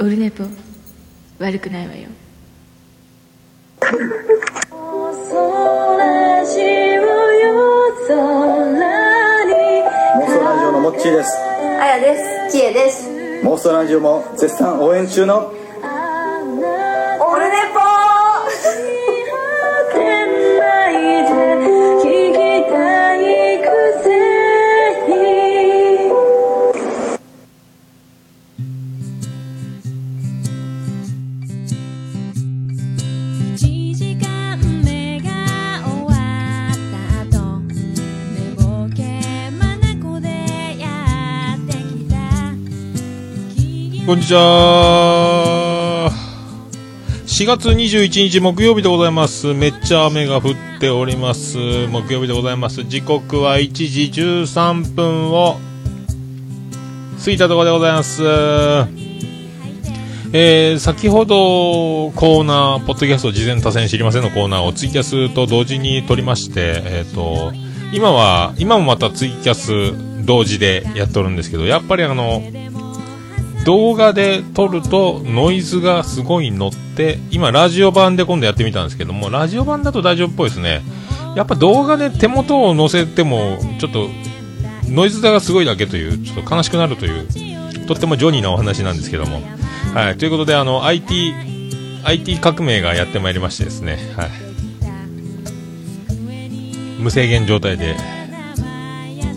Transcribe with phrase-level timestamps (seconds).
[0.00, 0.44] オルネポ
[1.38, 2.08] 悪くないわよ
[3.82, 5.60] 妄想
[6.00, 6.42] ラ
[10.58, 11.36] ジオのモッチーです
[11.80, 12.16] あやで
[12.48, 12.56] す。
[12.58, 13.08] ちえです。
[13.42, 15.52] 妄想ラジオも絶賛応援中の
[44.20, 46.10] んにちは。
[47.26, 49.54] 4月21日木曜日でございます。
[49.54, 51.56] めっちゃ雨が降っております。
[51.86, 52.84] 木曜日でございます。
[52.84, 55.58] 時刻は1時13分を
[57.24, 58.22] 過ぎたところでございます。
[60.32, 67.52] えー、先ほどコーナー、ポッドキャスト事前多戦知りませんのコーナーをツイキャスと同時に撮りまして、えっ、と、
[67.94, 72.42] 今は、今もまたツイキャス同時でやっとるんですけど、やっぱりあの、
[73.64, 80.82] 動画で撮るとノイズがすごい乗って今ラジオ版で今度やってみたんですけどもラジオ版だと大丈夫っぽいですね。
[81.36, 84.08] やっぱ動画で手元を載せてもちょっと
[84.84, 89.42] ノイズがすごいだけというちょっと悲しくなるというとってもジョニーなお話なんですけども。
[89.94, 90.16] はい。
[90.16, 91.50] ということであの IT
[92.04, 94.30] IT 革命がやってまいりましてですねはい
[97.00, 97.96] 無制限状態で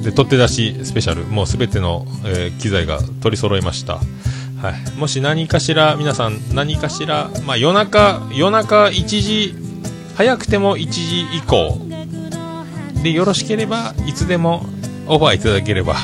[0.03, 1.23] で取って出しスペシャル。
[1.23, 4.01] もうすべての、えー機材が取り揃いました、は
[4.71, 9.55] い、もし何かしら皆さん何かしら、まあ、夜中夜中1時
[10.15, 11.79] 早くても1時以降。
[13.01, 14.65] でよろしければいつでも
[15.07, 15.95] オファーいただければ。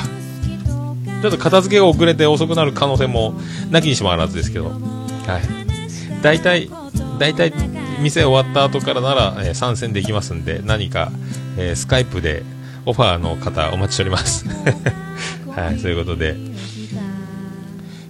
[1.22, 3.34] ちょっと片付けが遅れて遅くなる可能性も
[3.70, 6.70] なきにしもあらずですけど、はい、大体
[7.18, 7.52] 大体
[8.00, 11.12] 店終わった後からなら、えー参戦できますんで何か、
[11.58, 12.42] えースカイプで
[12.86, 14.46] オファーの方お待ちしております。
[15.54, 16.36] はいそういうことで。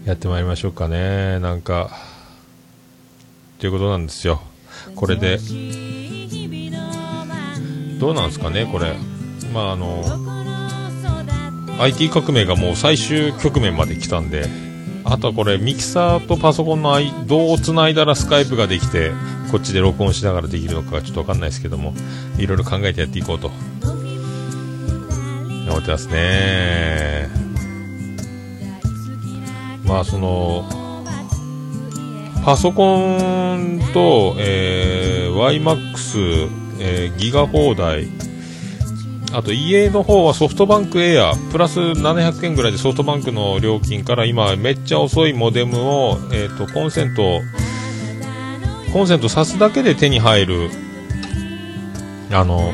[0.04, 1.38] やってまいりましょうかね。
[1.40, 1.90] なんか
[3.58, 4.42] ということなんですよ。
[4.94, 5.38] これで。
[7.98, 8.94] どうなんですかねこれ。
[9.52, 10.04] まああの
[11.80, 14.70] IT 革命がもう最終局面まで来たんで。
[15.04, 19.12] あとはこれミキサーとパソコンの間どうつないだらスカイプができて
[19.50, 21.94] こっちで録音しながらできるのかがちょっとわかんないですけども
[22.38, 23.50] いろいろ考えてやっていこうと
[25.72, 27.28] 思ってますね。
[29.84, 30.64] まあその
[32.44, 36.48] パソコンと、えー、YMAX、
[36.80, 38.08] えーギガ放題。
[39.32, 41.34] あと家の方はソフトバンクエア。
[41.52, 47.40] プラス700円ぐらいでソフトバンクの料金から今めっちゃ遅いモデムを、えー、とコンセント
[48.92, 50.70] コンセント挿すだけで手に入る。
[52.32, 52.72] あの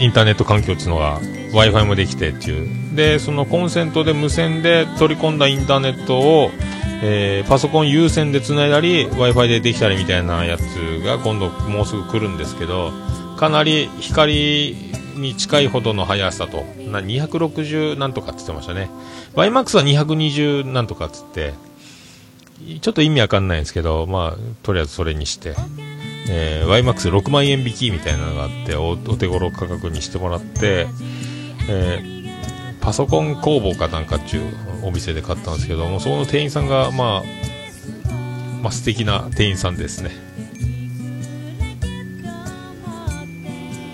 [0.00, 1.20] インターネット環境っていうのが
[1.52, 2.96] w i f i もできてっていう。
[2.96, 6.50] でそのコンセントで無線で取り込んだインターネットを、
[7.02, 10.62] えーパソコン有線でつないだり w i f i でできたりみたいなやつ
[11.04, 12.92] が今度もうすぐ来るんですけど
[13.36, 14.76] かなり光
[15.16, 18.90] に近いほどの速さとな260なんとかって言ってましたね。
[19.34, 21.54] YMAX は220なんとかっつって
[22.80, 25.54] ちょっと意味わかんないんですけどまあとりあえずそれにして。
[26.32, 30.86] えー、YMAX6 万円引きみたいなのがあっておお手頃価格にしてもらって、
[31.68, 32.20] えー
[32.80, 34.52] パソコン工房かなんかっていう
[34.82, 37.22] お店で買ったんですけどもその店員さんがまあ
[38.62, 40.10] まあ素敵な店員さんですね。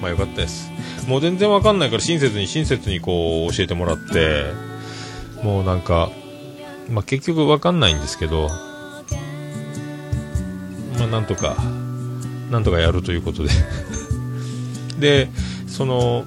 [0.00, 0.70] まあよかったです。
[1.06, 4.44] もう全然わかんないから親切に親切にこう教えてもらって
[5.42, 6.10] もうなんか
[6.91, 8.48] まあ結局わかんないんですけど
[10.98, 11.56] まあなんとか
[12.50, 13.50] なんとかやるということで。
[14.98, 15.30] で
[15.66, 16.24] その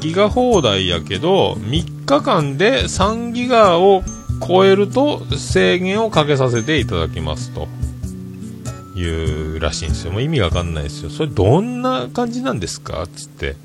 [0.00, 4.02] ギガ放題やけど3日間で3ギガを
[4.46, 7.68] 超えると制限をかけさせていただきますと。
[8.96, 9.02] い
[9.56, 10.12] うらしいんですよ。
[10.12, 11.10] もう意味わかんないですよ。
[11.10, 13.06] それどんな感じなんですか？
[13.14, 13.56] つって。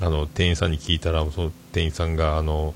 [0.00, 2.74] あの店員さんに聞いたらその店員さんがあの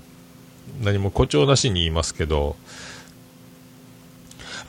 [0.83, 2.57] 何も誇張なしに言いますけど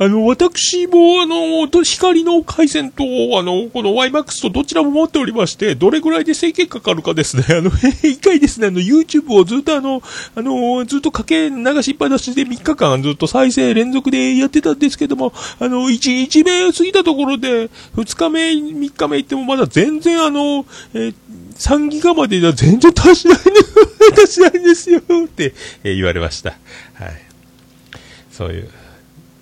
[0.03, 3.03] あの、私も、あの、光の回線と、
[3.38, 7.44] あの、この YMAX とどちらも持っておりまして、どれぐらいで制限かかるかですね。
[7.50, 7.69] あの、
[8.01, 10.01] 一回ですね、あの、YouTube をずっとあの、
[10.33, 20.65] あの、ずっとかけ流しっぱなしで3日間ずっと再生連続でやってたんですけども、あの、1日目過ぎたところで、2日目、3日目行ってもまだ全然あの、
[20.95, 21.13] えー
[21.59, 23.42] 3ギガまででは全然達しないね、
[24.15, 25.53] 達しないんですよ、って、
[25.83, 26.57] え言われました。
[26.95, 27.21] はい。
[28.31, 28.69] そういう。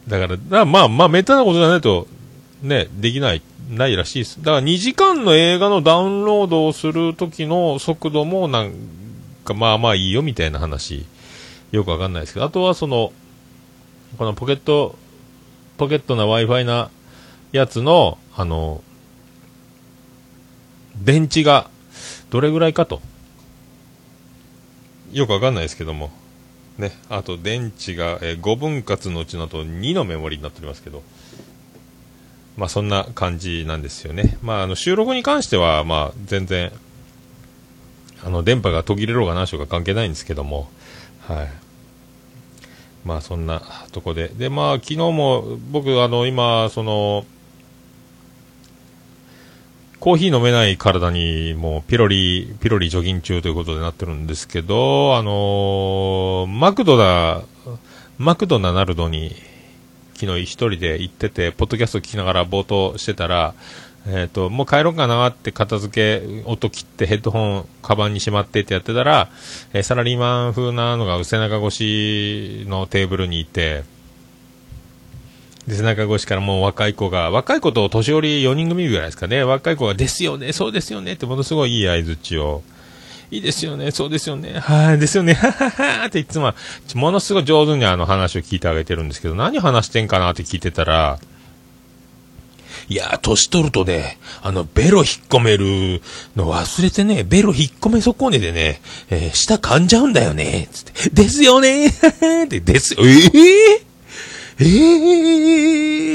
[0.10, 2.08] だから、だまあまあ、めったなことじゃないと、
[2.64, 4.38] ね、できない、ないらしいです。
[4.40, 8.74] だから2時間の映画のダウンロードをするときの速度もなん
[9.46, 11.06] かまあまあいいよみたいな話、
[11.72, 13.14] よくわかんないですけど、あとはその、
[14.18, 14.98] このポケット、
[15.78, 16.90] ポケットな Wi-Fi な
[17.52, 18.84] やつの、あの、
[21.00, 21.70] 電池が
[22.32, 23.00] どれぐらいかと。
[25.12, 26.12] よくわかんないですけども。
[26.80, 26.92] ね。
[27.10, 31.04] あと、電池が、えー5分割のうちのと2のメモリになっておりますけど。
[32.58, 34.38] まあ、そんな感じなんですよね。
[34.42, 36.72] まあ、あの、収録に関しては、まあ、全然、
[38.24, 40.70] あの、電波が途切れろうが何しようか関係ないんですけども。
[41.22, 41.50] はい。
[43.06, 43.62] まあ、そんな
[43.94, 44.28] とこで。
[44.30, 47.26] で、まあ、昨日も、僕、あの、今、その、
[50.00, 57.42] コーヒー飲めない体にもうピロリ、ピロリ除菌中ということでなってるんですけど、あのーマクドだ、
[58.18, 59.36] マクドナナルドに
[60.14, 63.54] 昨日一人で行ってて、ポッドキャスト聞きながら冒頭してたら、
[64.08, 69.30] えっ、と、もう帰ろうかなって片付け、音切ってヘッドホン、カバンにしまってってやってたら、
[69.74, 73.84] えーサラリーマン風なのが背中越しのテーブルにいて、
[75.70, 82.64] で、背中越しからもう若い子が、若い子と年寄り4人組ぐらいですかね、若い子が、ですよね、そうですよねってものすごいいい合図値を、
[83.32, 86.54] いいですよね、そうですよね、はい、ですよね、はははっていつも、
[86.96, 91.20] ものすごい上手にあの話を聞いてあげてるんですけど、何話してんかなって聞いてたら、
[92.88, 96.02] いや、年取るとね、あの、ベロ引っ込める
[96.36, 98.82] の忘れてね、ベロ引っ込め損ねでね、
[99.12, 101.92] えー舌噛んじゃうんだよね、つって、ですよねっ
[102.48, 103.89] て、 ですよ、えー、
[104.60, 104.64] え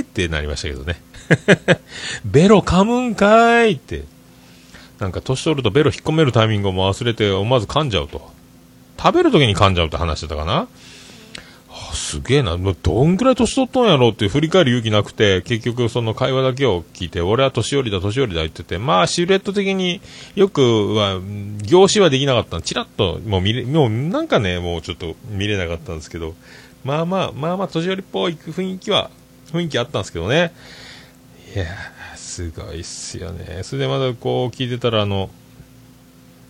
[0.00, 1.00] ーってなりましたけどね。
[2.25, 4.05] ベロ噛むんかーいって。
[5.00, 8.32] なんか年取るとベロ引っ込めるタイミングをも忘れて思わず噛んじゃうと。
[8.99, 10.69] 食べるときに噛んじゃうって話してたかな
[11.70, 12.56] あすげえな。
[12.56, 20.00] もうどんぐらい年取ったんやろうって振り返る勇気なくて、結局その会話だけを聞いて、俺は年寄りだ、年寄りだ言ってて、まあシルエット的に
[20.37, 22.62] よくは、うん凝視はできなかった。
[22.62, 26.35] チラッと、もう見れ、もうなんかね、もうちょっと見れなかったんですけど、
[26.84, 29.10] まあまあ、まあまあ年寄りっぽい雰囲気は、
[29.52, 30.52] 雰囲気あったんですけどね。
[31.54, 31.66] いや、
[32.16, 33.62] すごいっすよね。
[33.62, 35.31] それでまだこう聞いてたら、あの、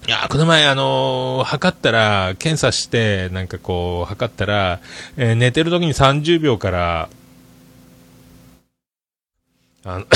[0.07, 4.81] いやこの前、あのー測ったら、検査して、なんかこう、測ったら、
[5.17, 7.09] えー寝てる時に30秒から、
[9.85, 10.07] あの、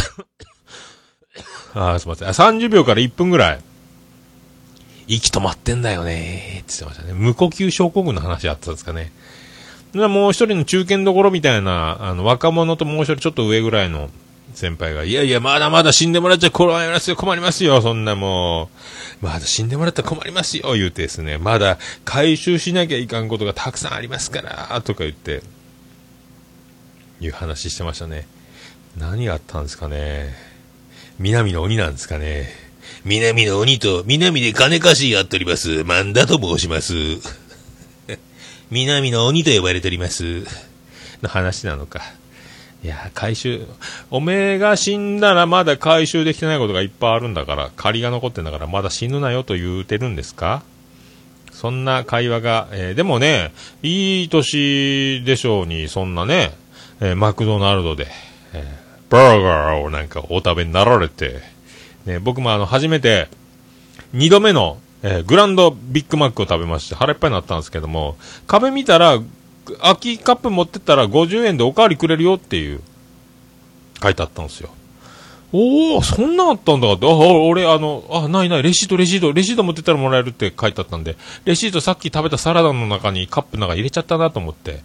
[1.95, 2.29] あすみません。
[2.29, 3.61] あ30秒から1分ぐらい、
[5.07, 7.13] 息止まってんだよねって言ってましたね。
[7.15, 9.13] 無呼吸症候群の話あったんですかね。
[9.95, 14.11] もう一人の中堅どころみたいな、あの、若者ともう一人ちょっと上ぐらいの
[14.55, 18.71] 先輩が、いやいや、まだまだ死んでもらっちゃ困りますよ、困りますよ、そんなも
[19.23, 19.25] う。
[19.25, 21.39] まだ死んでもらったら困りますよ、言うてですね。
[21.39, 25.43] まだ回収しなきゃいかんことがたくさんありますから、とか言って、
[27.21, 28.27] いう話してましたね。
[28.97, 30.35] 何があったんですかね。
[31.19, 32.49] 南の鬼なんですかね。
[33.05, 35.85] 南の鬼と南で金貸しやっております。
[35.85, 36.95] 万田と申します。
[38.71, 40.45] 南の鬼と呼ばれております。
[41.23, 42.03] の話なのか。
[42.85, 43.67] いや、回収、
[44.11, 50.63] おめえが死んだらまだ回収できてないことがいっぱいあるんだから、借りが残ってんだから、まだ死ぬなよと言うてるんですか？
[51.51, 56.53] そんな会話が、えーでもね、いい年でしょうに、そんなね、
[57.01, 58.07] えーマクドナルドで、
[58.53, 61.41] えーバーガーをなんかお食べになられて、
[62.05, 63.29] ね、僕もあの、初めて、
[64.13, 69.21] 二度目の、えーグランドビッグマックを食べまして腹いっぱいになったんですけども、壁見たら、
[69.81, 72.81] 空きカップ持ってったら50円でおかわりくれるよっていう、
[74.03, 74.71] 書いてあったんですよ。
[75.53, 77.07] おお、そんなあったんだって。
[77.07, 84.81] あ、俺、あの、あ、ないない、レシート、レシート、レシート持ってったらもらえるって書いてあったんで、レシートさっき食べたサラダの中にカップの中入れちゃったなと思って、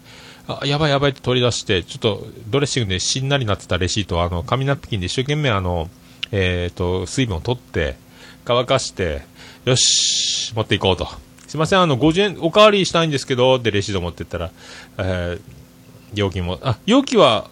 [0.48, 5.90] あ、やばいやばいって取り出して、ちょっとドレッシングでしんなりなってたレシートを、あの、紙ナプキンで一生懸命あの、
[6.32, 7.98] えっ、と、水分を取って、
[8.46, 9.24] 乾かして、
[9.66, 11.08] よし、持っていこうと。
[11.48, 14.52] すいません、あの、50円、おかわりしたいんですけど、で、レシート持ってったら、
[14.98, 15.42] えー、
[16.14, 17.50] 容器も、あ、容器は、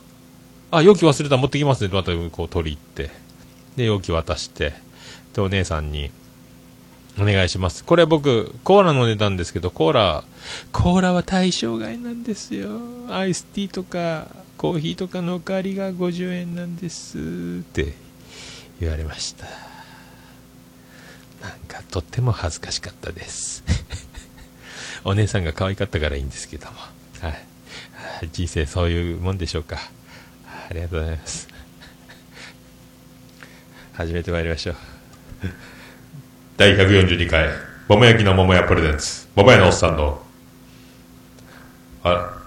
[0.72, 3.12] あ、容器忘れた、持ってきますね、またこう取り行って。
[3.78, 4.74] で、容器渡して、
[5.34, 6.12] で、お姉さんに、
[7.20, 7.84] お願いします。
[7.84, 10.24] これ僕、コーラ飲んでたんですけど、コーラ、
[10.72, 12.70] コーラは対象外なんですよ。
[13.10, 14.28] アイスティーとか、
[14.58, 17.18] コーヒーとかのおかわりが50円なんです。
[17.18, 17.22] っ
[17.74, 17.94] て
[18.80, 19.71] 言われました。
[21.42, 23.64] なんか、とっても恥ずかしかったです。
[25.04, 26.78] お姉さんが可愛かったからいいんですけども。
[27.22, 27.46] はい。
[28.32, 29.78] 人生そういうもんでしょうか。
[30.70, 31.48] ありがとうございます。
[33.94, 34.76] 始めてまいりましょう。
[36.58, 37.50] 第142回、
[37.88, 40.22] 桃焼きの桃屋プレゼンツ、桃屋のおっさんの、
[42.04, 42.38] あ、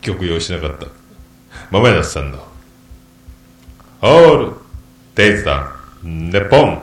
[0.00, 0.86] 曲用意しなかった。
[1.70, 2.46] 豆梨さんの、
[4.02, 4.52] オール、
[5.14, 5.72] デイズだ、
[6.02, 6.82] ネポン。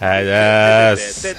[0.00, 1.26] はいです。
[1.26, 1.32] へ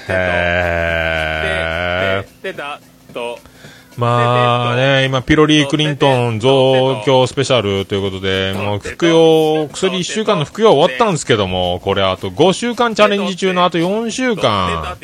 [3.96, 14.96] まあね、今、ピロリー・クリントン増強スペシャルということで、もう服用、薬1週間の服用終わったんですけども、これあと5週間チャレンジ中のあと4週間、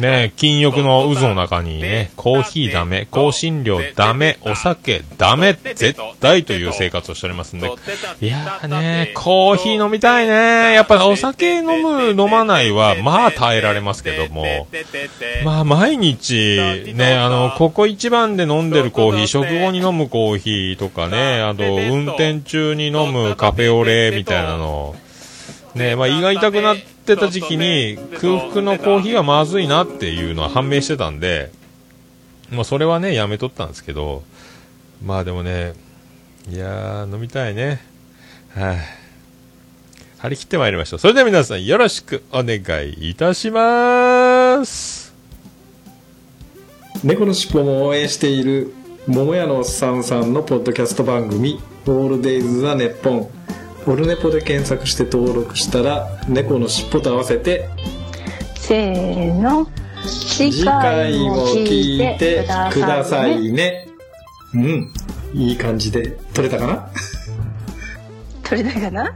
[0.00, 7.66] ね、禁欲の渦の中にね、コーヒーダメ、香辛料ダメ、お酒ダメ、絶対という生活をしておりますんで、
[8.20, 10.72] いやーね、コーヒー飲みたいね。
[10.74, 14.66] やっぱお酒飲む、飲まないは、まあ耐えられますけども、
[15.44, 16.58] まあ毎日、
[16.94, 24.94] ね、あの、ここ一番で飲んでるコーヒー、食後に飲むコーヒーとかね、あと、運転中に飲むカフェオレみたいなの、
[25.74, 31.50] ね、まあ胃が痛くなってた時期に、空腹のコーヒーはまずいなっていうのは判明してたんで、
[32.50, 34.22] まあそれはね、やめとったんですけど、
[35.04, 35.74] まあでもね、
[36.48, 37.80] いやー、飲みたいね。
[38.54, 38.76] はい、
[40.18, 40.98] 張り切ってまいりましょう。
[40.98, 45.14] それでは皆さんよろしくお願いいたします。
[47.04, 48.74] 猫のしっぽも応援している
[49.06, 53.30] 桃屋のおっさんさんのポッドキャスト番組「オールデイズ・ザ・ネッポン」
[53.86, 57.68] オルネポで検索して登録したら猫のしっぽと合わせて
[58.56, 59.66] せーの
[60.06, 63.86] 次次回も聞いてくださいね。
[64.54, 64.92] うん。
[65.34, 66.88] いい感じで撮れたかな？
[68.42, 69.12] 取れたかな？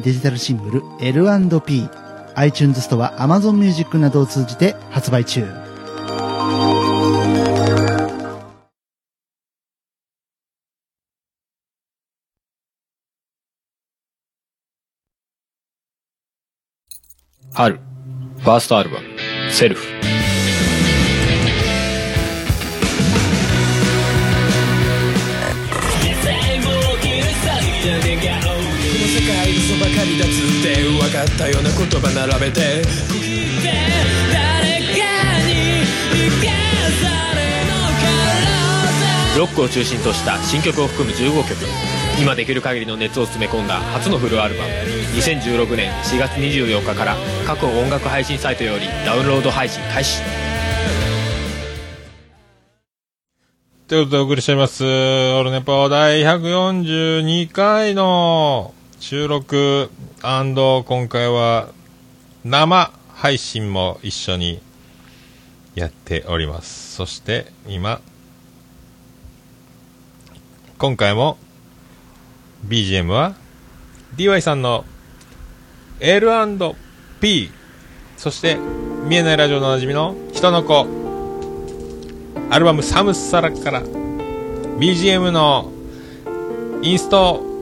[0.00, 1.88] デジタルシングル L&P
[2.36, 5.46] iTunes ストア Amazon Music などを通じて発売中。
[17.52, 17.78] 春、
[18.38, 19.06] ファーストアルバム、
[19.52, 19.93] セルフ。
[28.96, 30.32] 嘘ばかりだつっ
[30.62, 32.82] て分かったような言葉並べて
[34.32, 34.94] 誰か
[35.46, 35.82] に
[36.12, 36.46] 生か
[37.02, 41.66] されのかロックを中心とした新曲を含む15曲。
[42.20, 44.70] 今できる限りの熱を詰め込んだ初のフルアルバム。
[45.16, 50.22] 2016年4月24日から各音楽配信サイトよりダウンロード配信開始。
[53.88, 58.72] ということでお送りしております、オールネポ第142回の
[59.06, 59.90] 収録
[60.22, 60.54] 今
[61.10, 61.68] 回は
[62.42, 64.62] 生配信も一緒に
[65.74, 66.94] やっております。
[66.94, 68.00] そして今、
[70.78, 71.36] 今回も
[72.66, 73.34] BGM は
[74.16, 74.86] DY さんの
[76.00, 77.50] L&P
[78.16, 78.56] そして
[79.06, 80.86] 見えないラジオのおなじみの人の子。
[82.48, 83.82] アルバム「サムサラ」から。
[83.82, 85.70] BGM の
[86.80, 87.53] インスト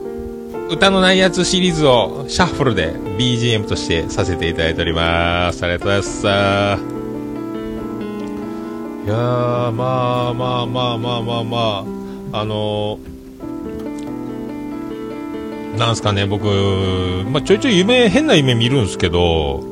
[0.69, 5.63] 歌のないやつシリーズをシャッフルで BGM としてさせていただいております。
[5.63, 6.25] ありがとうございます。
[9.05, 11.85] いやーまあまあまあまあまあま
[12.33, 12.39] あ。
[12.39, 13.13] あのー
[15.77, 16.45] なんすかね僕、
[17.29, 19.63] まあ、ちょいちょい夢変な夢見るんですけど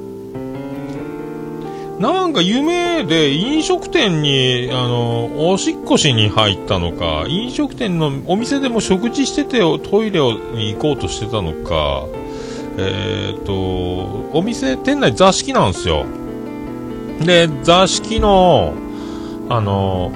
[2.01, 12.07] なんか夢で飲食店に、あの、おしっこしに入ったのか、飲食店のお店でも食事しててトイレに行こうとしてたのか、
[12.79, 13.53] えっ、と、
[14.33, 16.07] お店、店内座敷なんですよ。
[17.23, 18.73] で、座敷の、
[19.47, 20.11] あの、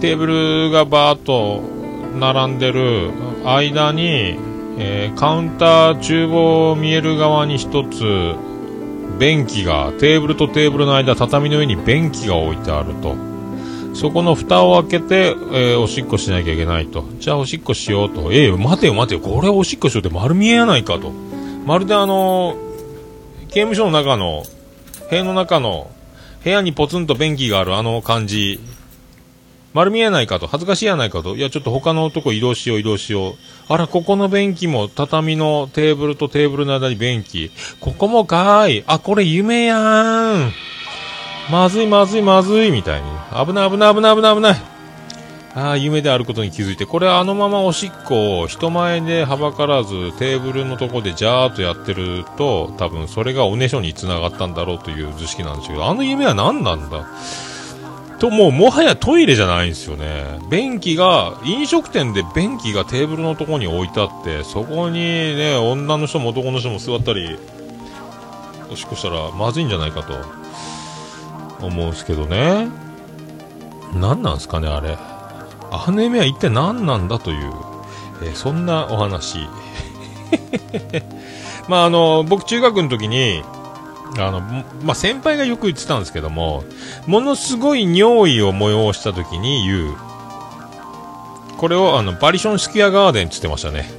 [0.00, 0.26] テーブ
[0.66, 1.62] ルがバーっと
[2.16, 3.10] 並んでる
[3.44, 4.38] 間に、
[4.78, 8.36] えーカウンター、厨房見える側に一つ、
[9.18, 13.14] 便器が、テーブルとテーブルの間、畳の上に便器が置いてあると。
[13.94, 17.04] そこの蓋を開けて、えーおしっこしなきゃいけないと。
[17.18, 18.32] じゃあおしっこしようと。
[18.32, 21.12] えー待てよ待てよ、これおしっこしようって丸見えやないかと。
[21.64, 22.66] まるであのー
[23.48, 24.42] 刑務所の中の、
[25.08, 25.90] 塀の中の、
[26.44, 28.60] 部屋にポツンと便器があるあの感じ。
[29.76, 33.34] 丸見えないかと、恥ずかしいやないかと、いや、ちょっと他のとこ移動しよう、移動しよう。
[33.68, 37.50] あら、ここの便器も、畳のテーブルとテーブルの間に便器。
[37.78, 38.84] ここもかーい。
[38.86, 40.52] あ、これ夢やーん。
[41.50, 43.06] まずい、まずい、まずい、みたいに。
[43.46, 44.56] 危ない、危ない、危ない、危ない、危ない。
[45.54, 57.06] ああ、夢であることに気づいて、これあのままおしっこを人前ではばからずテーブルのとこでジャーっとやってると、多分それがおねしょに繋がったんだろうという図式なんですけど、あの夢は何なんだ？
[58.18, 60.38] と、もうもはやトイレじゃないんですよね。
[60.50, 67.38] 便器が、飲食店で便器がテーブルのとこに置いてあって、そこにね、女の人も男の人も座ったり、
[68.70, 70.14] おしっこしたらまずいんじゃないかと
[71.64, 72.68] 思うんですけどね。
[73.94, 74.96] 何なんすかね、あれ。
[75.70, 77.52] あの夢は一体何なんだという、
[78.22, 79.38] えーそんなお話。
[81.68, 83.42] まああの、僕中学の時に、
[84.18, 84.40] あの、
[84.82, 86.64] まあ、先輩がよく言ってたんですけども、
[87.06, 89.96] ものすごい尿意を催した時に言う。
[91.58, 93.90] これをあの、バリションスキアガーデンって言ってましたね。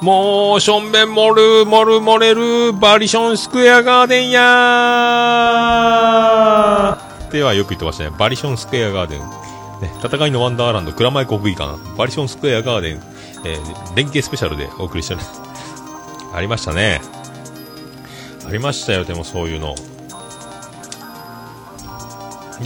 [0.00, 8.10] もう、しょんべん漏る、漏る、漏れる、バリションスクエアガーデンやーってはよく言ってましたね。
[8.18, 9.20] バリションスクエアガーデン。
[9.20, 9.26] ね、
[10.02, 13.02] 戦いのワンダーランド、蔵前国技館、バリションスクエアガーデン、
[13.44, 15.42] えー連携スペシャルでお送りしております。
[16.34, 17.21] ありましたね。
[18.52, 19.74] ありましたよ、でもそういうの。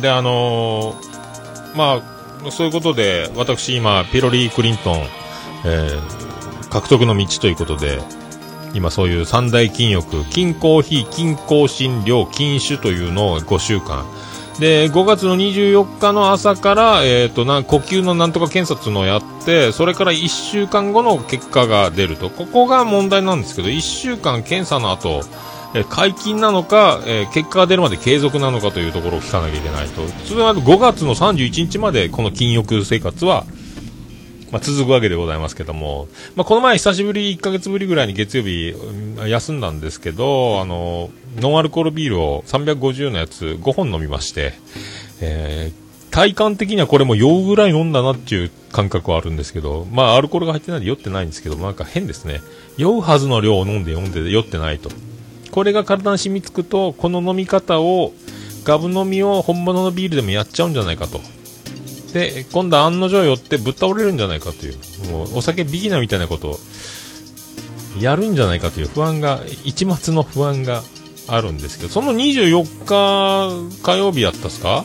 [0.00, 2.02] で、あのーま
[2.44, 4.96] あ、そういうことで、私今、ピロリー・クリントン、
[5.64, 6.26] えー
[6.68, 8.00] 獲得の道ということで、
[8.74, 14.04] 今そういう三大禁欲、禁コーヒー、禁香辛料、禁酒というのを5週間。
[14.58, 22.28] で、5月の24日の朝から、えっ、と、な、呼吸のなんとか検査っていうのをやって、それから1週間後の結果が出ると。
[22.28, 25.22] ここが問題なんですけど、1週間検査の後、
[25.90, 30.06] 解禁なのか、え結果が出るまで継続なのかというところを聞かなきゃいけないと。
[30.24, 33.44] それは5月の31日までこの禁欲生活は、
[34.52, 38.74] まあ、続くわけでございますけども、まあ、この前久しぶり、1ヶ月ぶりぐらいに月曜日、
[39.28, 44.54] 休んだんですけど、あの、ノンアルコールビールを350のやつ5本飲みまして、
[45.20, 52.40] えー体感的にはこれも酔うぐらい飲んだなっていう感覚はあるんですけど、まあ、アルコールが入ってないんで酔ってないんですけど、なんか変ですね。
[52.78, 54.88] 酔うはずの量を飲んで飲んで酔ってないと。
[55.56, 58.12] これが体に染みつくと、この飲み方を、
[58.64, 61.18] ガブ飲みを本物のビールでもやっちゃうんじゃないかと。
[62.12, 64.76] で、今度案の定寄ってぶっ倒れるんじゃないかという、
[65.10, 66.58] もうお酒ビギナーみたいなことを
[67.98, 70.82] やるんじゃないかという不安が、一末の不安が
[71.26, 74.84] あるんですけど、その24日火曜日やったっすか？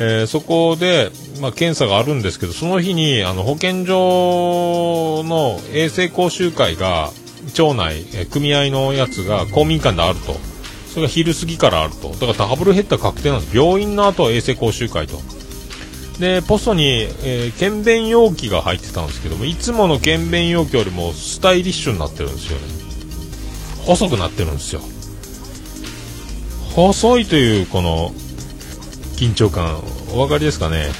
[0.00, 7.10] えーそこで、まあ、検査があるんですけど、その日に、あの、保健所の衛生講習会が、
[7.52, 10.36] 町内、え組合のやつが公民館であると。
[10.88, 12.10] それが昼過ぎからあると。
[12.10, 13.56] だからダブルヘッダー確定なんです。
[13.56, 15.20] 病院の後は衛生講習会と。
[16.20, 22.64] で、ポストに、えー検便容器が入ってたんですけども、いつもの検便容器よりもスタイリッシュになってるんですよね。
[23.86, 24.80] 細くなってるんですよ。
[26.76, 28.14] 細いという、この、
[29.16, 30.90] 緊張感、お分かりですかね？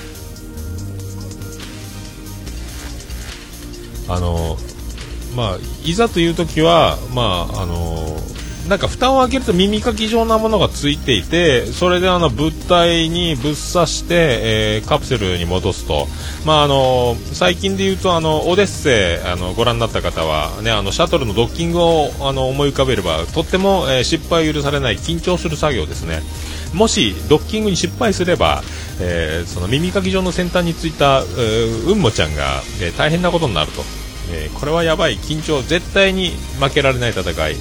[4.09, 4.59] あの、
[5.35, 8.17] まあ、いざという時は、まあ、あの、
[8.69, 16.09] なんか蓋を開けると耳かき状なものがついていて、それであの物体にぶっ刺して、えーカプセルに戻すと。
[16.47, 26.23] まああの、最近で言うとあの、オデッセイ、あの、ご覧になった方は、ね、あの、シャトルのドッキングをあの、思い浮かべれば、とっても、えー失敗を許されない緊張する作業ですね。
[26.73, 28.63] もし、ドッキングに失敗すれば、
[28.99, 34.04] えーその耳かき状の先端についた、えーうんもちゃんが、え大変なことになると。
[34.33, 37.57] えーこれはやばい、緊張、絶対に負けられない戦い。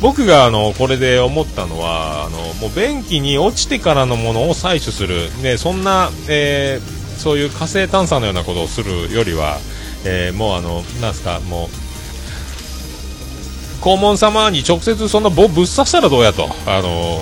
[0.00, 9.58] 僕があのこれで思ったのはあのもう便器に落ちてからのものを採取する、ね、そんな、えーそういう火星探査のようなことをするよりは、
[10.04, 11.68] えーもうあのなんすかもう
[13.82, 16.48] 黄門様に直接そんな棒ぶっ刺したらどうやと。
[16.66, 17.20] あの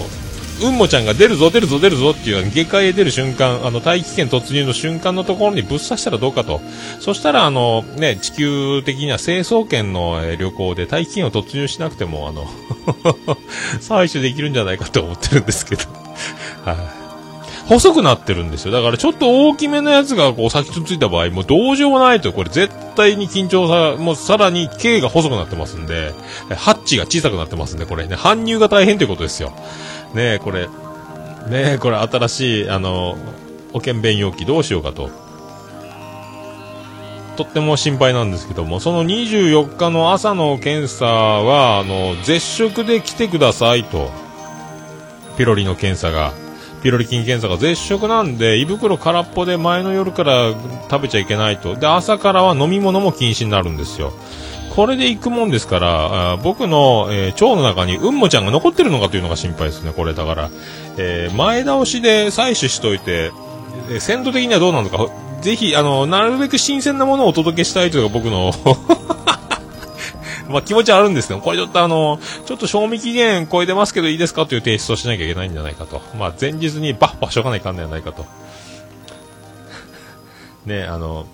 [0.62, 6.60] うんもちゃんが出るぞ出るぞ出るぞっていう下界へ出る瞬間あの大気圏突入の瞬間のところにぶっ刺したらどうかと
[7.00, 12.46] そしたらあの、ね、地球的には成層圏の旅行で大気圏を突入しなくてもあの
[13.80, 15.84] 採取できるんじゃないかと思ってるんですけど、
[16.64, 17.06] はい
[17.66, 18.72] 細くなってるんですよ。
[18.72, 26.14] だからちょっと大きめのやつがこう先っついた場合、もうどうしようもないと、これ絶対に緊張さ、もうさらに径が細くなってますんで、
[26.56, 29.52] ハッチが小さくなってますんで、これね、搬入が大変ということですよ。
[30.16, 33.18] ねえ、これ、ねえ、これ新しい、あの、
[33.74, 35.10] 保険弁容器どうしようかと。
[37.36, 44.10] とっても心配なんですけども、その24日の朝の検査は、あの、絶食で来てくださいと。
[45.36, 46.32] ピロリの検査が。
[46.82, 50.54] ピロリ菌検査が絶食なんで、胃袋空っぽで前の夜から
[50.90, 51.76] 食べちゃいけないと。
[51.76, 54.14] で、朝からは飲み物も禁止になるんですよ。
[54.76, 60.12] これで行くもんですから、あ僕の、えー腸の中にうんもちゃんが残ってるのかというのが心配ですね、これ。
[60.12, 60.50] だから、
[60.98, 63.32] えー前倒しで採取しといて、
[63.88, 65.08] えー鮮度的にはどうなのか、
[65.40, 68.52] ぜひ、あの、なるべく新鮮なものをお届けしたいというのが僕の
[70.50, 76.02] まあ気持ちはあるんですけど、これちょっとあの、ちょっと賞味期限超えてますけどいいですかという提出をしなきゃいけないんじゃないかと。
[76.18, 78.26] まあ前日にバッバッしとかないかんのじゃないかと。
[80.66, 81.26] ね、あの、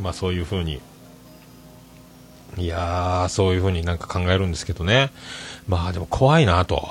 [0.00, 0.80] まあそういう風に、
[2.58, 5.10] いやー、そういう風になんか考えるんですけどね。
[5.68, 6.88] まあでも怖いなと。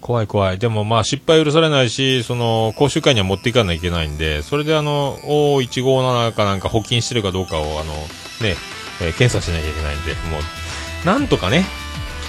[0.00, 0.58] 怖い怖い。
[0.58, 7.92] でもまあ失敗許されないし、その、講習会には持っていかないといけないんで、それであの、O157 かなんか保菌してるかどうかをあの、
[8.40, 8.56] ね、
[9.02, 11.66] えー検査しなきゃいけないんで、もう、なんとかね。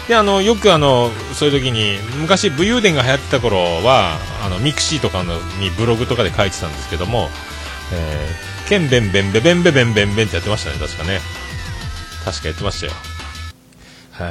[0.08, 7.30] で、あの、よくあの、そういう時に、昔武勇伝が流行ってた頃は、あの、ミクシーとかのにブログとかで書いてたんですけども、
[7.94, 11.20] えー、ケンベンベンベベンベベンベンベンってやってましたね、確かね。
[12.24, 12.94] 確かやってましたよ。
[14.12, 14.30] は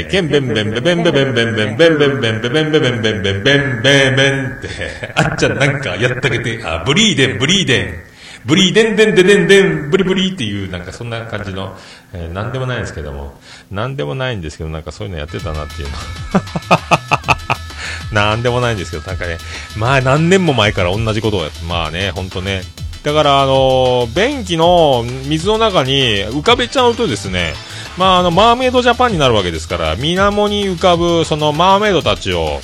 [0.00, 0.10] い。
[0.10, 7.94] ケンベンベンベベンベベンベンベンベンベンベンベベンベベンベンベンベンベンベンって、あっちゃんなんかやったけて、あ、ブリーデン、ブリーデン、
[8.46, 11.76] ブリーデンデンデデンデン、ブリブリっていう、なんかそんな感じの、
[12.12, 13.38] えーなんでもないんですけども、
[13.70, 15.94] なんでもないんですけど、なんかそういうのやってたなっていうの。
[18.12, 19.36] なんでもないんですけど、なんかね、
[19.76, 22.62] まあ何年も前から同じことをやって、まあね、ほんとね。
[23.02, 27.54] だから、あのー便器の水の中に浮かべちゃうとですね、
[27.96, 32.60] まああの、マーメイドジャパンになるわけですから、水面に浮かぶ、そのマーメイドたちを、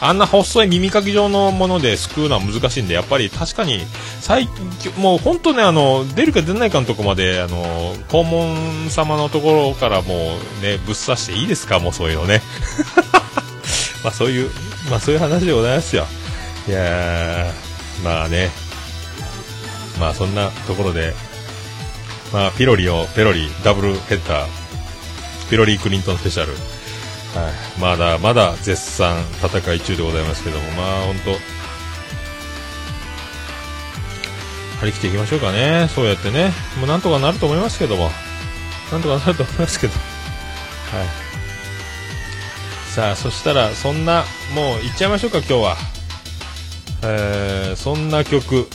[0.00, 3.80] あんな細い耳かき状のものですくうのは難しいんで、やっぱり確かに、
[4.20, 4.48] 最
[4.80, 10.14] 近、もう本当ね、あの、出るか出ないかのとこまで、あの、肛門様のところからも
[10.60, 11.78] うね、ぶっ刺していいですか？
[11.78, 12.42] もうそういうのね。
[14.02, 14.50] まあそういう、
[14.90, 16.06] まあそういう話でございますよ。
[16.68, 18.50] いやー、まあね。
[19.98, 21.14] まあそんなところで、
[22.32, 24.48] まあピロリを、ペロリ、ダブルヘッダー、
[25.50, 26.52] ピロリクリントンスペシャル。
[26.52, 31.54] はい、まだまだ絶賛戦い中でございますけども、まあ本当
[34.80, 35.88] 張り切っていきましょうかね。
[35.94, 36.52] そうやってね。
[36.78, 38.10] もうなんとかなると思いますけども。
[38.92, 39.92] なんとかなると思いますけど。
[39.94, 41.34] はい。
[42.92, 45.76] さあ、そしたら、そんな、もう行っちゃいましょうか、今日は。
[47.02, 48.68] えー、そんな曲、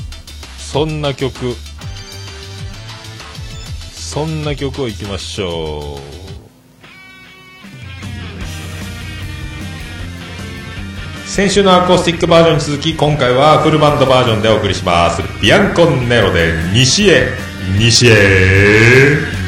[0.72, 1.56] そんな曲、
[3.92, 6.02] そんな曲をいきましょう。
[11.28, 15.24] 先週のアコースティックバージョンに続き今回はフルバンドバージョンでお送りします。
[15.42, 17.30] ビアンコンネロで西へ
[17.80, 19.39] 西へ。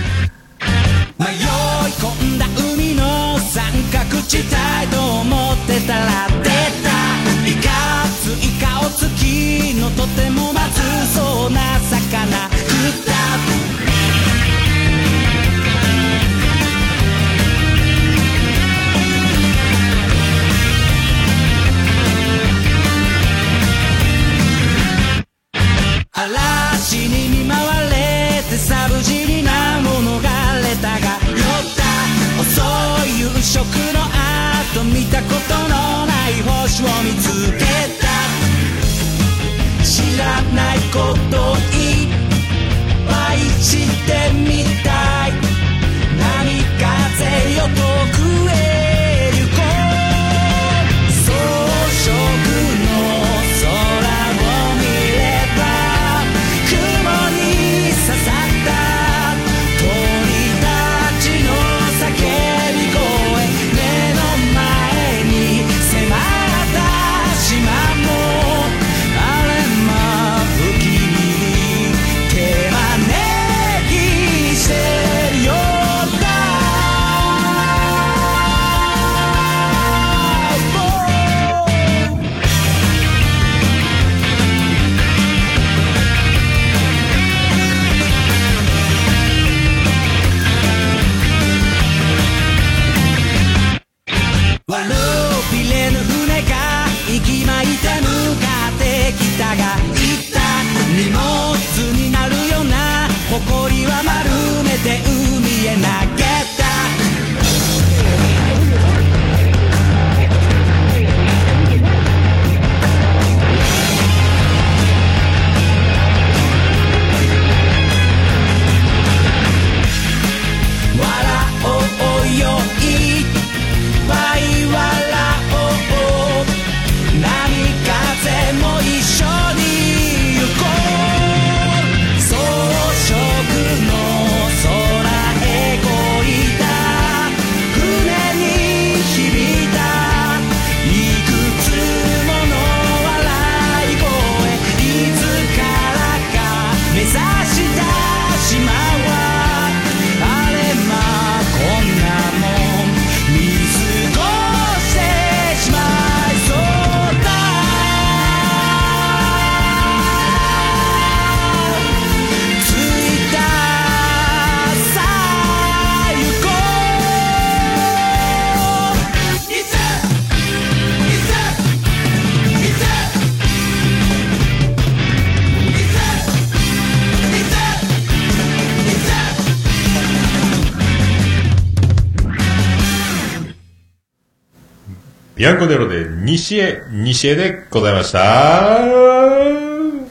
[185.41, 188.79] ビアンコネロで西へ、西へでございました。
[188.79, 190.05] 俺の、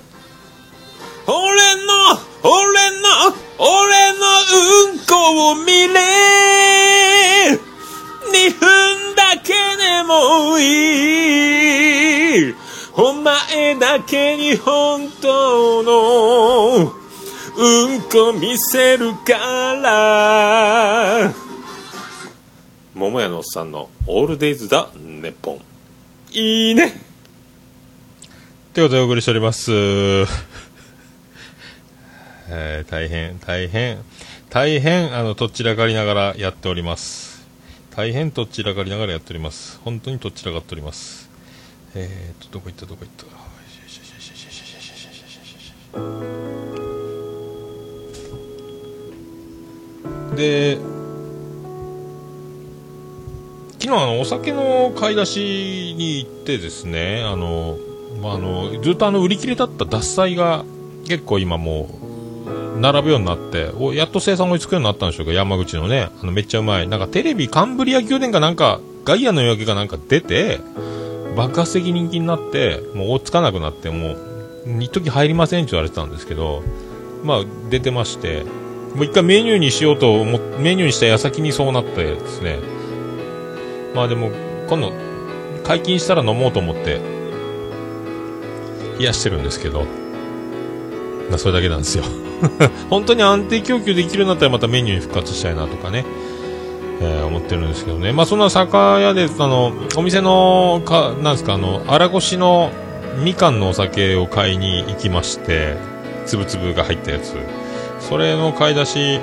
[2.43, 2.51] 俺
[2.99, 3.07] の、
[3.57, 4.27] 俺の
[4.89, 5.95] うんこを見れ。
[8.33, 12.55] 二分だけでもいい。
[12.97, 16.93] お前だけに本当の
[17.57, 21.50] うんこ見せるから。
[23.01, 25.61] 桃屋のおっさんの「オールデイズだネッポン」
[26.37, 26.93] いいね
[28.75, 29.73] ということでお送りしております。
[32.53, 34.05] えー大変、大変、
[34.51, 37.47] 大変、あの、とっちらかりながらやっております。
[37.97, 39.81] 大変とっちらかりながらやっております。
[39.83, 41.31] 本当にとっちらかっております。
[41.95, 43.11] えーと、どこ行ったどこ行っ
[50.31, 50.79] たで、
[53.83, 57.79] 昨日あのお酒の買い出しに行ってですねあの、
[58.21, 60.67] まあ、あのずっとあの売り切れだった獺祭が
[61.07, 61.89] 結構今も
[62.77, 66.89] う並ぶようになっておやっと生産追いつくようになったんでしょうか山口のねあのめっちゃうまい。
[66.89, 70.61] なんかテレビカンブリア宮殿かなんかガイアの夜明けかなんか出て
[71.35, 76.63] 爆発的人気になってもう追いつかなくなってもう一時入りませんって言われてたんですけど
[77.25, 78.45] まあ出てまして
[78.95, 82.59] もう一回メニューにしようと思っメニューにした矢先にそうなってですね
[83.95, 84.31] まあでも、
[84.69, 84.93] 今度、
[85.65, 87.01] 解禁したら飲もうと思って、
[88.99, 89.85] 冷やしてるんですけど、
[91.29, 92.05] まあそれだけなんですよ。
[92.91, 96.05] 本当に安定供給できるようになったらまたメニューに復活したいなとかね、
[97.01, 98.13] えー思ってるんですけどね。
[98.13, 102.71] まあそんな酒屋で、あの、お店の、か、なんですか、あの、荒越の
[103.23, 105.77] みかんのお酒を買いに行きまして、
[106.27, 107.37] つぶつぶが入ったやつ。
[108.01, 109.21] それの買い出し、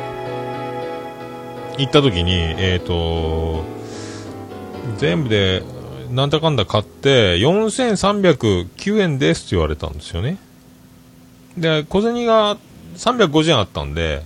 [1.77, 3.63] 行った時に、えっ、と、
[4.97, 5.63] 全部で、
[6.11, 10.37] なんだかんだ買って、4309円ですって言われたんですよね。
[11.57, 12.57] で、小銭が
[12.95, 14.23] 350円あったんで、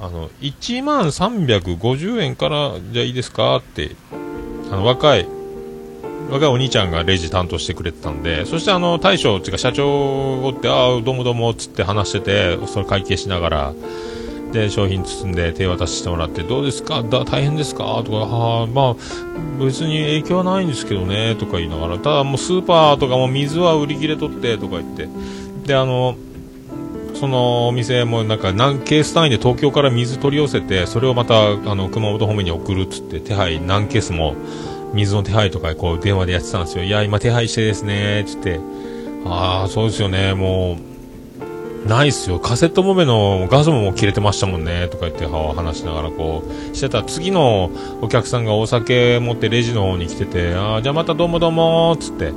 [0.00, 3.94] あの、1万350円から、じゃあいいですかって、
[4.70, 5.26] あの、若い、
[6.30, 13.74] 若いお兄ちゃんがレジ担当してくれてたんで、そしてあの、大将っていうか社長をって、ああ、どうもどうもっ、つって話してて、それ会計しながら、
[14.54, 17.02] で商品包んで手渡ししてもらってどうですか？
[17.02, 18.02] だ大変ですか？
[18.04, 18.94] とかはまあ
[19.58, 21.98] 別に影響はないんですけどねとか言いながら。
[21.98, 25.08] ただもうスーパーとかも水は売り切れとってとか言って。
[25.66, 26.16] であの
[27.14, 34.34] そのお店もなんか何ケース単位で東京から水取り寄せてそれをまたあの熊本方面に送るっつって手配何ケースも
[34.92, 36.84] 水の手配とかこう電話でやってたんですよ。
[36.84, 38.60] いや今手配してですねっつって。
[39.26, 40.93] ああそうですよねもう。
[41.86, 42.38] ないっすよ。
[42.38, 44.88] カセットボベのガスももう切れてましたもんね。
[44.88, 46.42] とか言って話しながらこ
[46.72, 47.70] う、してたら次の
[48.00, 52.32] お客さんがお酒持ってレジの方に来てて、ああ、じゃあまたどうもどうもっつって、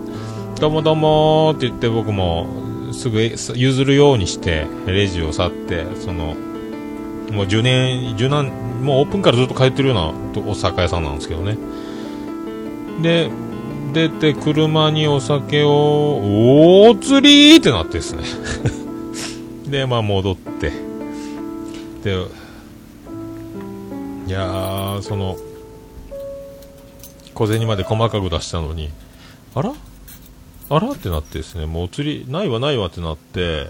[0.60, 2.47] どうもどうもって言って僕も
[2.91, 6.36] すぐ譲るようにして、レジを去って、その、
[7.31, 8.49] もう10年、10何、
[8.83, 9.93] もうオープンからずっと通ってるよ
[10.33, 11.57] うなお酒屋さんなんですけどね。
[13.01, 13.29] で、
[13.93, 18.23] 出て車にお酒を、おー釣りーってなってですね。
[19.69, 20.71] で、まあ戻って。
[22.03, 22.25] で、
[24.27, 25.38] いや、その、
[27.34, 28.89] 小銭まで細かく出したのに、
[29.53, 29.73] あら？
[30.69, 30.91] あら？
[30.91, 33.67] ってなってですね、もうお釣り、ないわないわってなって、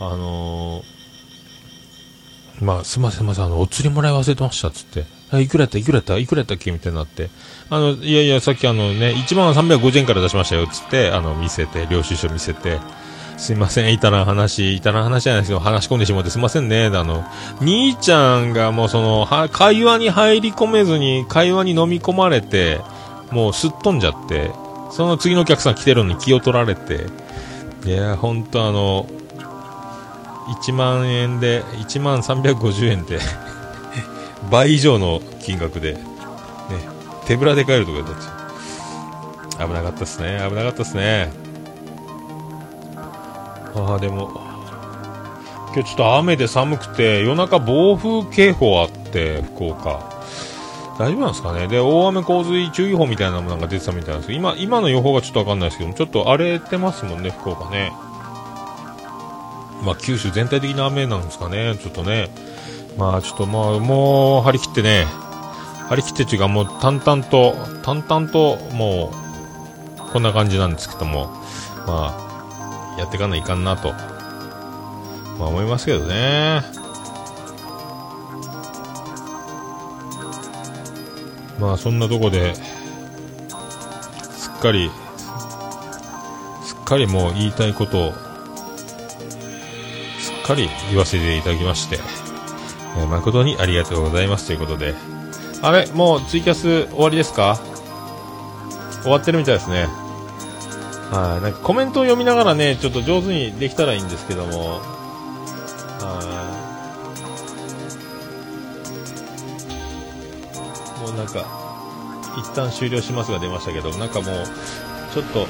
[0.00, 5.04] あのーまあ、すみません、すみません、あの、お釣りもらい忘れてましたっ、つって。
[5.30, 6.70] あいくらやった、いくらやった、いくらやったっけ？
[6.70, 7.30] みたいになって。
[7.68, 12.78] あの、いやいや、さっきあのね、1万350円から出しましたよ、つって、あの、見せて、領収書見せて、
[13.36, 17.24] すいません、いたな話、いたな話じゃないですけど、話し込んでしまってすいませんね、あの、
[17.60, 22.80] 兄ちゃんがもうその、は会話に入り込めずに、会話に飲み込まれて、
[23.30, 24.50] もうすっ飛んじゃって、
[24.90, 27.06] その次のお客さん来てるのに気を取られて、
[27.84, 29.06] いや、ほんとあの、
[30.62, 33.18] 1万円で、1万350円で、
[34.50, 36.00] 倍以上の金額で、ね、
[37.26, 41.43] 手ぶらで帰るとかだった危なかったっすね、危なかったっすね。
[43.74, 44.30] ああ、でも、
[45.74, 50.14] 今日ちょっと雨で寒くて、夜中暴風警報あって、福岡。
[50.98, 57.92] 大丈夫なんですかねで、大雨洪水注意報みたいなものが出てたみたいなんですけど、今、今の予報がちょっとわかんないですけども、ちょっと荒れてますもんね、福岡ね。
[59.82, 62.30] まあ、九州全体的な雨なんですかね、ちょっとね。
[62.96, 65.06] まあ、ちょっとまあ、もう、張り切ってね、
[65.88, 69.12] 張り切ってっていうか、もう淡々と、淡々と、も
[70.08, 71.26] う、こんな感じなんですけども、
[71.86, 72.23] まあ、
[72.98, 73.92] やっていかないかんなと、
[75.38, 76.62] まあ思いますけどね。
[81.58, 82.62] まあそんなとこで、す
[84.54, 84.90] っかり、
[86.64, 88.18] すっかりもう言いたいことを、す
[90.32, 91.98] っかり言わせていただきまして、
[92.96, 94.94] えー誠にありがとうございますということで、
[95.62, 97.58] あれもうツイキャス終わりですか？
[99.02, 99.88] 終わってるみたいですね。
[101.14, 104.80] はい、なんかコメントを読みながらね、ちょっと上手にできたらいいんですけども、
[106.00, 106.18] は
[110.98, 111.00] い。
[111.00, 111.46] もうなんか、
[112.36, 114.44] 一旦終了しますが出ましたけど、なんかもう、
[115.14, 115.46] ちょっと、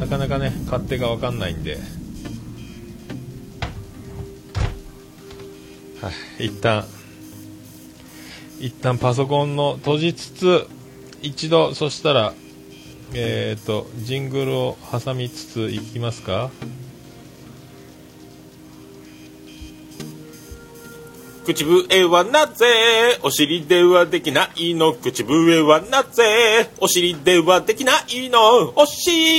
[0.00, 1.78] なかなかね、勝手がわかんないんで、
[6.02, 6.84] はい、一旦、
[8.60, 10.68] 一旦パソコンの閉じつつ、
[11.22, 12.34] 一度、そしたら、
[13.14, 16.50] えっ、ー、と、ジングルを挟みつついきますか？
[21.44, 22.66] 口笛はなぜ？
[23.22, 24.94] お尻ではできないの？
[24.94, 26.68] 口笛はなぜ？
[26.80, 28.72] お尻ではできないの？
[28.72, 28.84] 教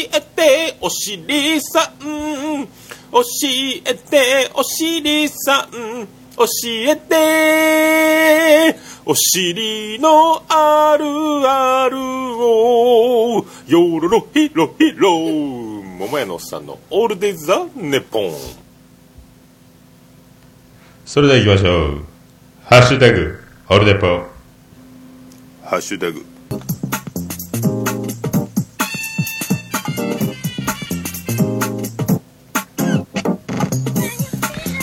[0.09, 2.67] えてお尻さん。
[3.11, 6.07] 教えてお尻さん。
[6.37, 8.79] 教えて。
[9.09, 11.05] お尻のある
[11.49, 18.33] あるをよろろひろひろ桃屋のおっさんのオールデザ・ネポン
[21.05, 22.05] それでは行きましょう。
[22.65, 23.39] ハッシュタグ、
[23.69, 24.07] オルデポ。
[25.63, 26.25] ハッシュタグ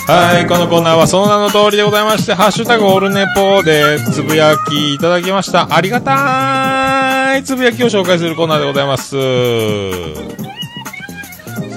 [0.07, 5.75] はい、このコーナーはその名の通りでございまして、ハッシュタグオルネポでつぶやきいただきました。
[5.75, 9.15] ありがたいつぶやきを紹介するコーナーでございます。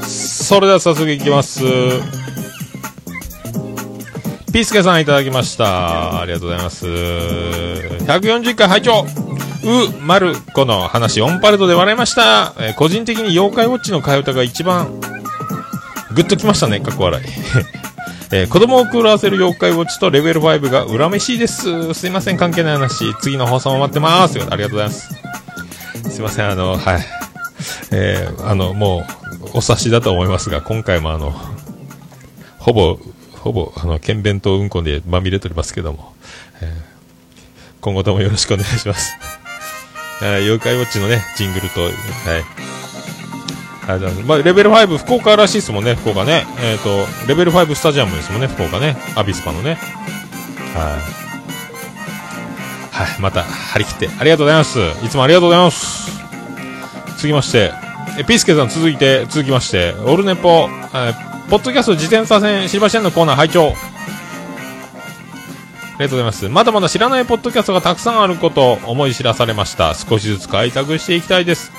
[0.07, 1.63] それでは早速いきます。
[4.53, 6.21] ピースケさんいただきました。
[6.21, 6.87] ありがとうございます。
[6.87, 9.07] 140回拝聴
[9.65, 12.53] う、まる子の話、オンパレードで笑いました。
[12.59, 15.01] えー個人的に妖怪ウォッチの替え歌が一番、
[16.15, 17.25] グッときましたね、かっこ笑い。
[18.31, 21.95] えー子供を狂わせる妖怪ウォッチとレベル5が恨めしいです。
[21.95, 23.15] すいません、関係ない話。
[23.21, 24.39] 次の放送も待ってます。
[24.39, 25.15] ありがとうございます。
[26.11, 27.07] すいません、あの、はい。
[27.91, 29.07] えーあの、も
[29.55, 31.33] う、お察しだと思いますが、今回もあの、
[32.59, 32.99] ほぼ、
[33.33, 36.13] ほぼ、あの、剣弁とうんこでまみれておりますけども、
[36.61, 36.89] えー
[37.81, 39.17] 今後ともよろしくお願いします。
[40.21, 41.93] 妖怪ウォッチのね、ジングルと、はい。
[43.89, 46.47] ありがとうございますまあ、レベル5、福岡らしいですもんね、福岡ね。
[46.63, 48.97] えっ、と、レベル5スタジアムですもんね、福岡ね。
[49.17, 49.79] アビスパのね。
[50.75, 50.99] は
[52.95, 52.95] い。
[52.95, 54.79] はい、また、張り切って、ありがとうございます。
[55.05, 56.13] いつもありがとうございます。
[57.17, 57.73] 続きまして、
[58.19, 66.47] え、ピースケさん続いて、続きまして、オルネポ、えーポッドキャスト自転車線、シルバシェンのコーナー拝聴ありがとうございます。
[66.51, 69.95] まだまだ知らないポッドキャストがたくさんあることを思い知らされました。
[69.95, 71.73] 少しずつ開拓していきたいです。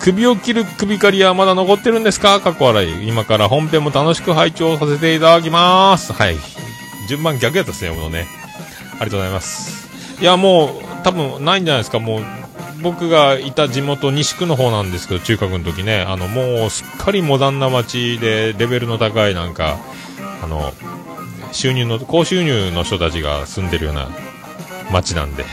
[0.00, 2.40] 首を切る首刈りはまだ残ってるんですか？
[2.40, 3.08] かっこ笑い。
[3.08, 6.12] 今から本編も楽しく拝聴させていただきます。
[6.12, 6.36] はい。
[7.08, 8.26] 順番逆やったですね、もうね。
[9.00, 9.88] ありがとうございます。
[10.20, 11.98] いや、もう、多分ないんじゃないですか。
[11.98, 12.24] もう、
[12.82, 19.78] 僕がいた地元西区の方なんですけど、中学の時ね、あの、もうすっかりモダンな街で、レベルの高いなんか、
[20.42, 20.72] あの、
[21.52, 24.08] 収入の、高収入の人たちが住んでるような
[24.90, 25.44] 街なんで、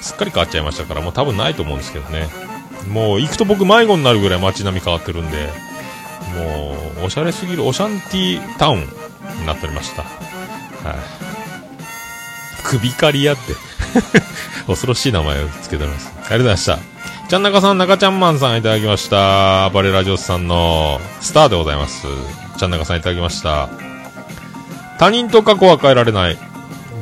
[0.00, 2.28] すっかり変わっちゃいましたから、もう多分ないと思うんですけどね。
[2.88, 5.48] もう行くと僕迷子になるぐらい街並み変わってるんで、
[6.34, 8.80] もう、おしゃれすぎるオシャンティータウン
[9.40, 10.02] になっておりました。
[10.02, 10.96] はい。
[12.64, 13.54] 首刈り屋って。
[14.66, 16.12] 恐ろしい名前を付けております。
[16.14, 16.78] ありがとうございました。
[17.28, 19.70] ちゃんなかさん、中ちゃんマンさんいただきました。
[19.70, 22.06] バレラジオスさんのスターでございます。
[22.58, 23.68] ちゃんなかさんいただきました。
[24.98, 26.38] 他人と過去は変えられない。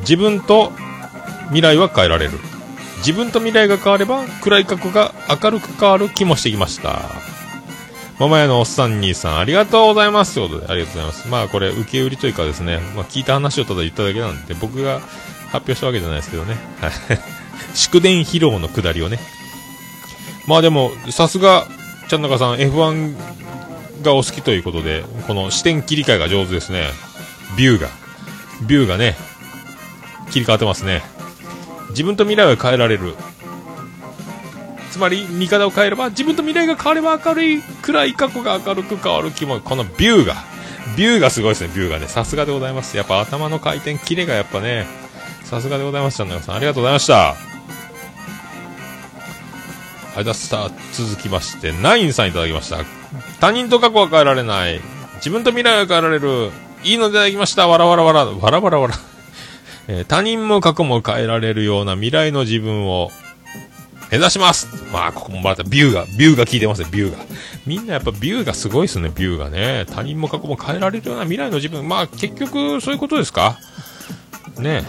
[0.00, 0.72] 自分と
[1.46, 2.38] 未来は変えられる。
[2.98, 7.02] 自分と未来が変われば、暗い過去が明るく変わる気もしてきました。
[8.18, 10.34] ママ屋のおっさん兄さん、ありがとうございます。
[10.34, 11.28] ということで、ありがとうございます。
[11.28, 15.00] まあ、これ、受け売りというかですね、まあ、聞いた話をただ言っただけなんで、僕が
[15.52, 16.56] 発表したわけじゃないですけどね。
[17.74, 19.20] 祝電披露のくだりをね。
[20.46, 21.68] まあでも、さすが、
[22.08, 23.14] ちゃんなかさん、F1
[24.02, 26.90] がお好きということで、この視点切り替えが上手ですね。
[27.56, 27.88] ビューが。
[28.62, 29.16] ビューがね、
[30.30, 31.02] 切り替わってますね。
[31.90, 33.14] 自分と未来は変えられる。
[34.90, 40.34] つまり、見方を変えれば、自分と未来が変われば明るい、暗い過去が明るく変わる気も、このビューが、
[40.96, 42.08] ビューがすごいですね、ビューがね。
[42.08, 42.96] さすがでございます。
[42.96, 44.86] やっぱ頭の回転、キレがやっぱね、
[45.44, 46.56] さすがでございました、皆さん。
[46.56, 47.30] ありがとうございました。
[47.30, 47.34] あ
[50.16, 50.70] りがとうございました。
[51.04, 52.78] 続きまして、ナインさんいただきました。
[53.40, 54.80] 他人と過去は変えられない。
[55.16, 56.50] 自分と未来は変えられる。
[56.82, 57.68] いいのでいただきました。
[57.68, 58.24] わらわらわら。
[58.24, 58.94] わらわらわら。
[59.88, 63.10] えー他人も過去も変えられるような未来の自分を
[64.10, 67.18] 目指しますまあ、ここもまたビューが、ビューが効いてますね、ビューが。
[67.66, 69.84] みんなやっぱビューがすごいですね、ビューがね。
[69.90, 71.86] 他人も過去も変えられるような未来の自分。
[71.86, 73.58] まあ、結局、そういうことですか？
[74.58, 74.84] ね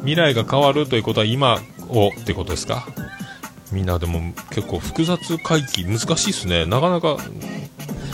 [0.00, 2.86] 未来が変わるということは今をってことですか？
[3.72, 6.64] みんなでも結構複雑回帰難しいっすね。
[6.66, 7.16] なかなか、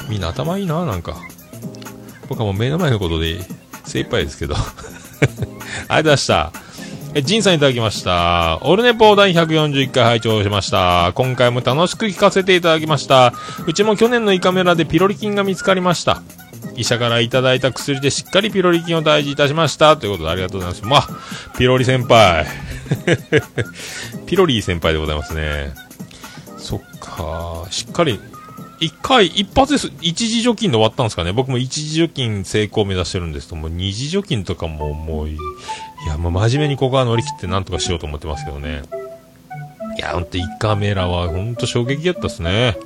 [0.08, 1.16] みんな頭いいな、なんか。
[2.30, 3.40] 僕はもう目の前のことで
[3.88, 4.54] 精一杯ですけど。
[4.60, 4.76] ありが
[5.28, 5.46] とう
[5.88, 6.52] ございました。
[7.14, 8.58] え、ジンさんいただきました。
[8.62, 11.12] オルネポー第141回拝聴しました。
[11.14, 13.32] 今回も楽しく聞かせていただきました。
[13.66, 16.22] うちも去年の胃カメラでピロリ菌が見つかりました。
[16.76, 19.96] 医者からいただいた薬でしっかりピロリ菌を退治いたしました。
[19.96, 21.08] ということでありがとうございます。
[21.08, 22.46] まあ、ピロリ先輩。
[24.26, 25.72] ピロリ先輩でございますね。
[26.58, 28.20] そっか、しっかり、
[28.80, 29.90] 一回、一発です。
[30.00, 31.32] 一時除菌で終わったんですかね。
[31.32, 35.36] 僕も一時除菌成功を目指してるんですけども、二次除菌とかももう、い
[36.06, 38.82] や、もう真面目にここは乗り切ってなんとかしようと思ってますけどね。
[39.96, 42.76] いや、ほんと、イカメラはほんと衝撃やったっすね。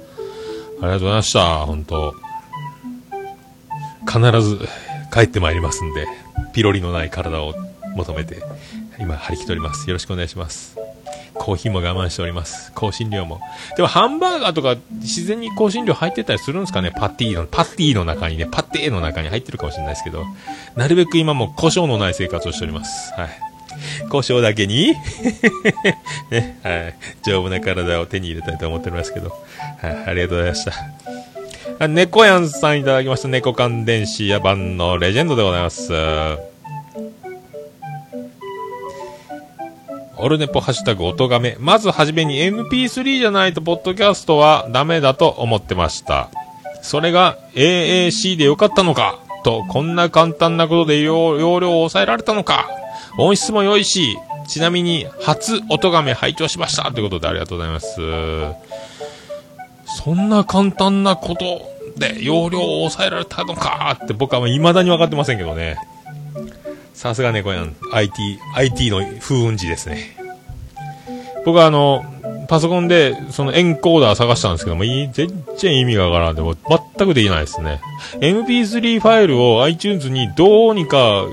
[0.81, 1.67] ありがとうございました。
[1.67, 2.15] ほんと。
[4.07, 4.59] 必ず
[5.13, 6.07] 帰ってまいりますんで、
[6.53, 7.55] ピロリのない体を
[7.95, 8.43] 求めて、
[8.99, 9.89] 今張り切っております。
[9.89, 10.82] よろしくお願いします。
[11.43, 12.71] コーヒーも我慢しております。
[12.73, 13.41] 香辛料も。
[13.77, 16.93] でもハンバーガーとか自然に香辛料入ってたりするんですかね？
[16.97, 20.25] パティの、パティの中にね、パテーの中に入ってるかもしれないですけど、
[20.77, 23.13] なるべく今も胡椒のない生活をしております。
[23.15, 23.29] はい。
[24.09, 24.95] 胡椒だけに、
[26.31, 26.95] ね、はい。
[27.25, 29.31] 丈夫な体を手に入れたいと思っておりますけど、
[29.81, 30.05] はい。
[30.11, 30.65] ありがとうございまし
[31.79, 31.89] た。
[31.89, 33.27] 猫やんさんいただきました。
[33.27, 36.52] 猫缶電子や版のレジェンドでございます。
[40.19, 41.57] オルネポハッシュタグ音がめ。
[41.59, 46.29] まずはじめに MP3 じゃないとポッドキャストはダメだと思ってました。
[46.83, 49.19] それが AAC でよかったのか？
[49.45, 52.69] と、こんな簡単なことで容容量を抑えられたのか？
[53.19, 54.17] 音質も良いし、
[54.49, 57.97] ちなみに初音がめ拝聴しましたということでありがとうございます。
[60.05, 61.63] そんな簡単なこと
[61.97, 63.99] で容量を抑えられたのか？
[64.05, 65.77] って僕はもう未だに分かってませんけどね。
[67.03, 67.75] さすが猫やん。
[67.91, 70.17] IT、IT の風雲児ですね。
[71.45, 72.05] 僕はあの、
[72.49, 75.29] パソコンでそのエンコーダー探したんですけども、い全
[75.59, 77.81] 然意味がわからんで、も全くできないですね。
[78.21, 81.25] MP3 ファイルを iTunes にどうにか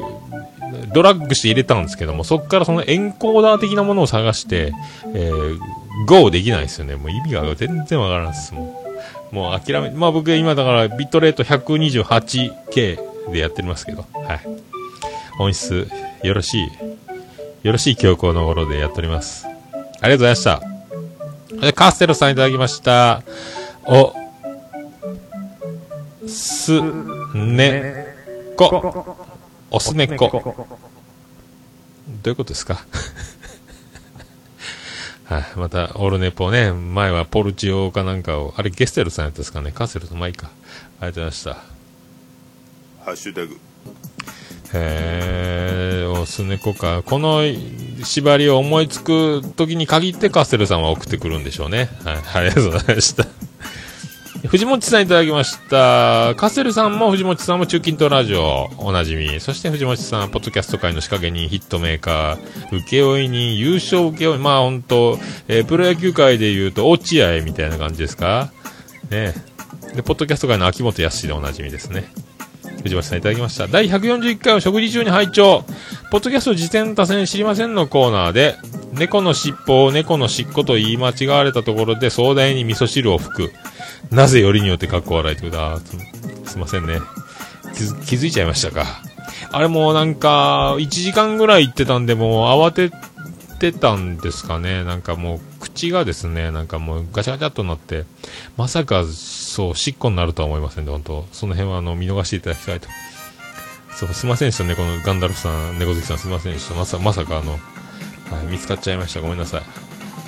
[0.91, 4.73] ドラッグして入れたんですけども、そこからそのエンコーダー的なものを探して、
[5.13, 5.59] えー、
[6.07, 6.95] Go できないですよね。
[6.95, 8.55] もう意味が全然わからんです。
[8.55, 8.83] も
[9.31, 14.68] うもう諦め、まあ僕今だからビットレート 128K でやってますけど、はい。
[15.39, 15.87] 音質、
[16.21, 16.67] よろしい、
[17.63, 19.47] よろしい記憶をの頃でやっております。
[19.47, 20.61] ありがとうございました。
[21.65, 23.23] でカステルさんいただきました。
[23.85, 24.13] お、
[26.27, 26.79] す、
[27.33, 28.05] ね、
[28.57, 29.17] こ、
[29.71, 30.29] おすねこ。
[30.29, 30.41] ど
[32.25, 32.83] ういうことですか？
[35.25, 40.47] はい、また、オールネポね、前はポルチオかなんかを、あれゲステルさんやったんですかね、カステルさん前か。
[40.99, 41.53] ありがとうございました。
[43.05, 43.57] ハッシュタグ
[44.73, 47.03] へー、おすねこか。
[47.03, 47.41] この
[48.03, 51.89] 縛りを思いつく時に限ってカステルさんは送ってくるんでしょうね。
[52.03, 53.25] はい、ありがとうございました。
[54.47, 56.33] 藤本さんいただきました。
[56.37, 59.37] カセルさんも藤本さんも中近東ラジオおなじみ。
[59.41, 68.53] そして藤本さん、ポッドキャスト界の仕掛け人、ヒットメーカー、請負人、優勝請負まあ本当、えープロ野球界で言うと落合みたいな感じですか？
[69.09, 69.33] ね
[69.93, 72.09] で、ポッドキャスト界の秋元康でおなじみですね。
[72.83, 73.67] 藤本さんいただきました。
[73.67, 75.63] 第141回を食事中に拝聴
[76.11, 78.55] ポッドキャスト自転多戦知りませんのコーナーで、
[78.93, 83.53] 猫の尻尾を猫の尻尾と言い間違われたところで壮大に味噌汁を吹く。
[84.11, 85.79] なぜよりによってかっこ笑いってことだ。
[86.45, 86.99] すすいませんね。
[87.75, 89.01] 気づ気づいちゃいましたか。
[89.51, 92.91] あれもうなんか、1時間ぐらい行ってたんで、もう慌て
[93.59, 94.83] てたんですかね。
[94.83, 98.05] なんかもう、口がですね、なんかもうガチャガチャっとなって、
[98.57, 99.03] まさか、
[99.59, 102.87] そう、しっこになるとは思いませんで、本当その辺はあの、見逃していただきたいと。
[103.93, 106.75] そう、すいませんでしたね、このガンダルフさん、猫好きさんすいませんでした。
[106.75, 109.19] まさ、まさかあの、はい、見つかっちゃいました。
[109.19, 109.61] ごめんなさい。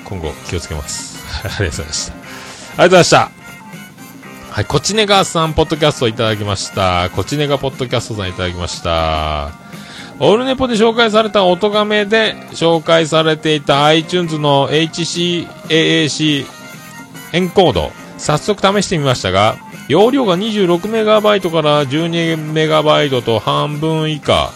[0.04, 1.24] 今後気をつけます。
[1.48, 2.12] ありがとうございました。
[2.12, 3.32] ありがとうございました。
[4.52, 7.10] はい、コチネガさん、ポッドキャストいただきました。
[7.12, 9.54] コチネガポッドキャストさんいただきました。
[10.20, 16.46] オールネポで紹介された音がめで紹介されていた iTunes の HCAAC
[17.32, 17.92] エンコード、
[18.22, 19.58] 早速試してみましたが、
[19.88, 24.52] 容量が 26MB から 12MB と半分以下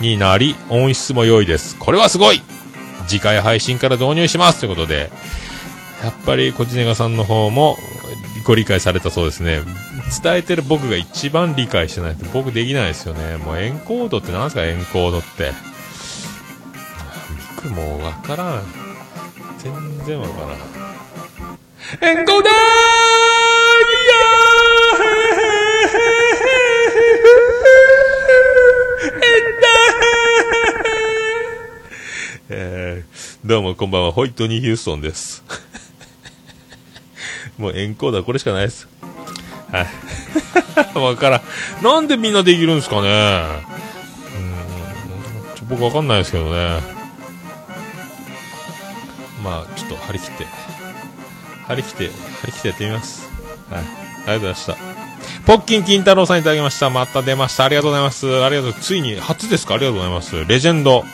[0.00, 1.76] になり、音質も良いです。
[1.78, 2.40] これはすごい
[3.06, 5.10] 次回配信から導入しますということで、
[6.02, 7.76] やっぱりコチネガさんの方も
[8.44, 9.60] ご理解されたそうですね。
[10.22, 13.36] 伝えてる僕が一番理解してないって僕できないですよね。
[13.36, 14.64] もうエンコードって何ですか？
[14.64, 15.52] エンコードって。
[17.56, 18.62] 僕もうわからん。
[19.58, 19.72] 全
[20.06, 20.71] 然わからん。
[22.00, 22.52] エンコーダー
[32.48, 35.44] えー、どうもこんばんは、ホイットニー・ヒューストンです。
[37.58, 38.88] もうエンコーダーこれしかないです。
[39.70, 40.98] はい。
[40.98, 41.42] わからん。
[41.82, 43.44] なんでみんなできるんですかね
[45.50, 46.80] うん、ちょ僕わかんないですけどね。
[49.44, 50.46] まあ、ちょっと張り切って、
[51.72, 52.04] 張り切って、
[52.42, 53.28] 張り切ってやってみます。
[53.70, 53.80] はい。
[53.80, 54.76] ありがとうございました。
[55.46, 56.90] ポッキン金太郎さんいただきました。
[56.90, 57.64] また出ました。
[57.64, 58.44] ありがとうございます。
[58.44, 58.74] ありがとう。
[58.74, 59.74] ついに、初ですか？
[59.74, 60.44] ありがとうございます。
[60.44, 61.04] レジェンド。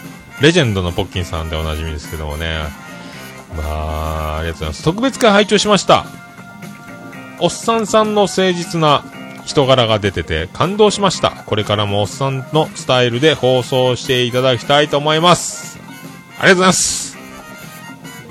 [0.40, 2.61] レジェンドのポッキンさんでおなじみですけどもね。
[3.56, 4.84] まあ、ありがとうございます。
[4.84, 6.06] 特別会拝聴しました。
[7.40, 9.04] おっさんさんの誠実な
[9.46, 11.30] 人柄が出てて感動しました。
[11.30, 15.78] これからもおっさんのスタイルで放送していただきたいと思います。
[16.38, 16.97] ありがとうございます。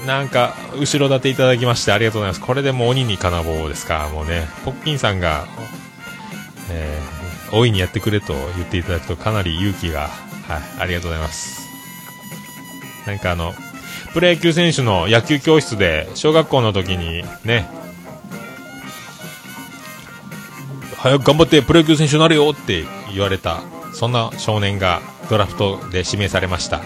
[0.08, 2.40] なんか、後ろ盾いただきましてありがとうございます。
[2.40, 4.10] これでもう鬼に金棒ですか。
[4.14, 5.46] もうね、ポッキンさんが、
[6.72, 10.10] えー、大いにやってくれと言っていただくとかなり勇気が、はい、
[10.80, 11.68] ありがとうございます。
[13.06, 13.54] なんかあの、
[14.14, 17.70] プロ野球選手の野球教室で、小学校の時にね、
[20.96, 23.62] 早く頑張ってプロ野球選手になれよって言われた、
[23.94, 26.82] そんな少年がドラフトで指名されました。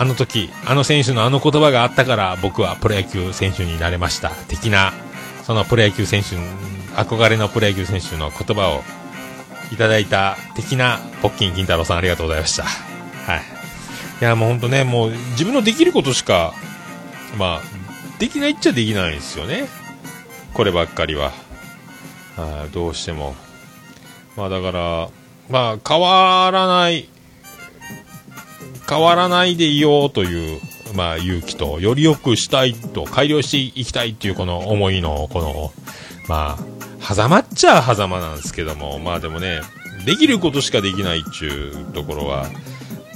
[0.00, 4.30] あの時、あの選手のあの言葉があったから僕はプロ野球選手になれました。
[4.30, 4.92] 的な、
[5.42, 6.36] そのプロ野球選手、
[6.94, 8.84] 憧れのプロ野球選手の言葉を
[9.72, 12.62] いただいた的なポッキン金太郎さんありがとうございました。
[12.62, 13.42] はい。
[14.20, 16.54] いやもうほんとね、もう自分のできることしか、
[17.36, 17.62] まあ、
[18.20, 19.66] できないっちゃできないんですよね。
[20.54, 21.32] こればっかりは。
[22.36, 23.34] はい、どうしても。
[24.36, 25.08] まあだから、
[25.48, 27.08] まあ変わらない、
[28.88, 30.60] 変わらないでいようという、
[30.94, 35.72] まあ勇気と、より良くしたいと、改良していきたいっていうこの思いの、この、
[36.28, 36.58] ま
[37.00, 39.60] あ、狭間っちゃ狭間なんですけども、まあでもね、
[40.06, 42.46] できることしかできないっていうところは、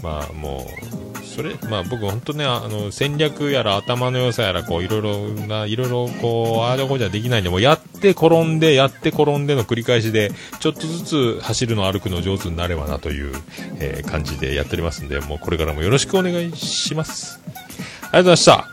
[0.03, 0.66] まあも
[0.99, 1.01] う、
[1.35, 10.30] それ、まあ僕本当ね、あの、戦略やら頭の良さやら、こう、いろいろな、いろいろこう、ああじゃこうじゃできないんで、もうやって転んで、やって転んでの繰り返しで、
[10.61, 13.35] ちょっとずつ走るの歩くの上手になればなという、
[13.80, 17.41] えー感じでやっておりますんで、もうこれからもよろしくお願いします。
[17.47, 18.68] ありがとうございました。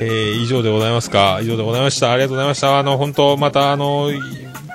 [0.00, 1.40] えー、以上でございますか？
[1.42, 2.12] 以上でございました。
[2.12, 2.78] ありがとうございました。
[2.78, 4.10] あの、本当またあの、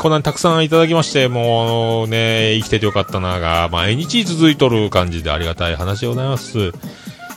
[0.04, 6.74] こんなにたくさんいただきまして、もう、ね、生きててよかったなが、毎日続いとる感じでありがたい話でございます。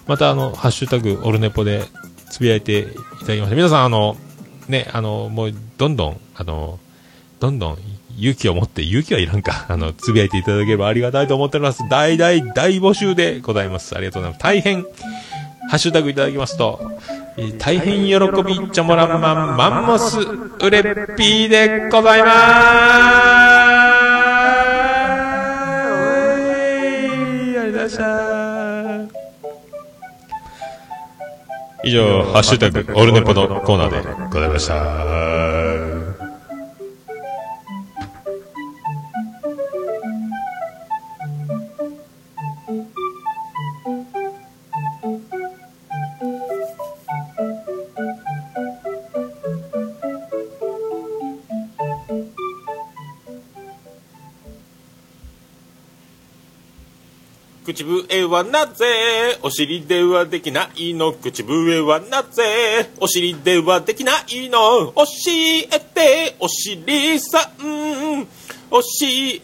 [0.08, 1.84] また、あの、ハッシュタグ、オルネポで
[2.28, 2.84] つぶやいてい
[3.20, 3.54] ただきました。
[3.54, 4.16] 皆さん、あの、
[4.66, 6.80] ね、あの、もう、どんどん、あの、
[7.38, 7.78] どんどん、
[8.18, 11.88] 勇気を持って、勇気はいらんか、あの、つぶやいていただければありがたいと思っております。
[11.88, 13.94] 大大大募集でございます。
[13.94, 14.42] ありがとうございます。
[14.42, 14.84] 大変、
[15.68, 16.80] ハッシュタグいただきますと、
[17.36, 18.14] えー大変喜
[18.44, 20.82] びちょもらんまんマンモスうれっ
[21.16, 22.36] ぴーでございます。
[27.48, 28.06] ありがとうございました。
[31.84, 33.98] 以上、ハッシュタグ、オルネポのコーナーで
[34.32, 35.95] ございました。
[57.76, 59.38] 口笛はなぜ？
[59.42, 61.12] お尻ではできないの？
[61.12, 62.88] 口笛はなぜ？
[62.98, 64.92] お尻ではできないの？
[64.92, 68.26] 教えてお尻さん。
[68.70, 68.80] 教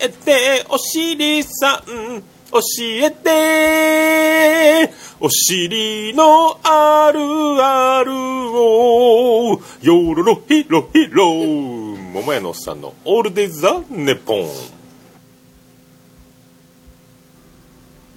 [0.01, 2.23] えてお尻さん。
[2.51, 4.91] 教えて。
[5.21, 7.21] お尻のある
[7.63, 9.61] あるを。
[9.83, 14.49] よろろひろひろ桃屋のおっさんのオールデイ・ザ・ネポン。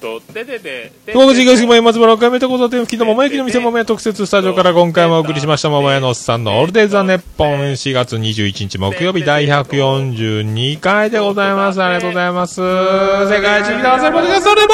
[0.00, 5.70] て福岡市東区前松原岡山と交差点付近の桃焼きの店桃屋特設スタジオから今回もお送りしました。
[5.70, 11.82] 桃屋のおっさんのオールデイザネッポン4月21日木曜日第142回でございます。
[11.82, 12.60] ありがとうございます。
[12.60, 14.70] 世界一に合わせるポッドキャストレモ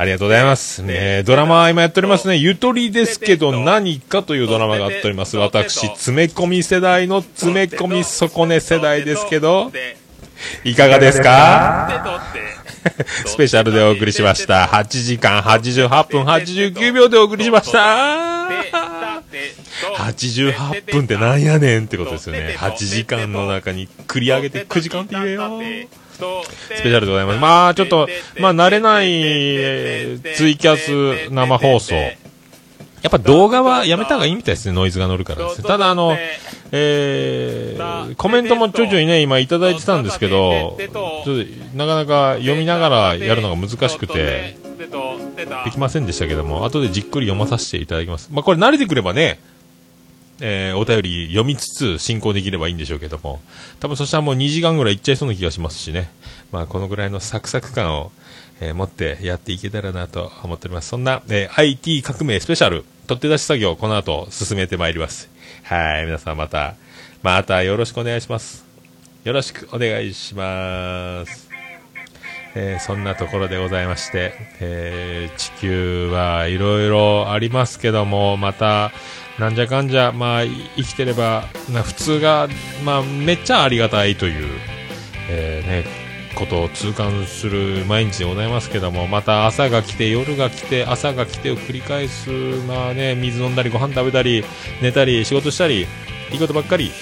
[0.00, 0.82] ありがとうございます。
[0.82, 2.36] ねドラマ今やっておりますね。
[2.36, 5.36] ゆとりですけど何かというドラマがあっております。
[5.36, 9.70] 私、詰め込み世代の詰め込み損ね世代ですけど、
[10.64, 12.30] いかがですか？
[13.26, 14.64] スペシャルでお送りしました。
[14.72, 18.79] 8時間88分89秒でお送りしました。
[20.04, 22.56] 88分ってなんやねんってことですよね。
[22.58, 25.60] 8時間の中に繰り上げて9時間って言えよ。
[26.12, 27.40] スペシャルでございます。
[27.40, 31.94] まあ、ちょっと、まあ、慣れない、えーツイキャス生放送。
[33.02, 35.68] やっぱ動画はやめた方がいいみたいですね、ノイズが乗るからですね。
[35.68, 36.16] ただ、あの、
[36.70, 41.30] えー、コメントもちょいちょいね、今いただいてたんですけど、ちょっと
[41.74, 44.58] なかなか読みながらやるのが難しくて、
[45.64, 48.28] できませんでしたけども、後でじっくり読まさせていただきます。
[48.30, 49.40] まあ、これ慣れてくればね、
[50.40, 53.40] えーお便り読みつつ進行できればいいんでしょうけども、
[53.78, 56.10] 多分そしたらもう2時間ぐらいいっちゃいそうな気がしますしね。
[56.52, 58.12] まあ、このぐらいのサクサク感を、
[58.60, 60.88] えー持ってやっていけたらなと思っております。
[60.88, 65.28] そんな、えー IT 革命スペシャル、取って出し作業、この後進めてまいります。
[65.64, 66.74] はい、皆さんまた、
[67.22, 68.64] またよろしくお願いします。
[69.24, 71.48] よろしくお願いします。
[72.54, 78.92] えーそんなところでございまして、えー地球はいろいろありますけども、また、
[79.40, 82.46] なんじゃかんじゃ、まあ、生きてれば、な普通が、
[82.84, 84.58] まあ、めっちゃありがたいという、
[85.30, 85.84] えーね、
[86.34, 92.28] ことを痛感する毎日でございますけども、また朝が来て、夜が来て、朝が来てを繰り返す、
[92.68, 94.44] まあね、水飲んだり、ご飯食べたり、
[94.82, 95.86] 寝たり、仕事したり、
[96.32, 96.92] いいことばっかり、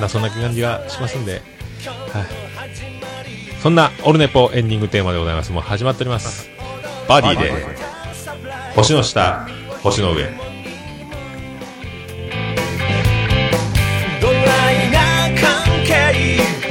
[0.00, 1.42] な、そんな感じがしますんで、はい。
[3.62, 5.52] そんなオルネポエンディングテーマでございます。
[5.52, 6.48] もう始まっております。
[7.06, 7.52] バディで、
[8.74, 9.46] 星の下、
[9.82, 10.55] 星の上。
[16.36, 16.65] believe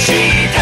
[0.00, 0.59] she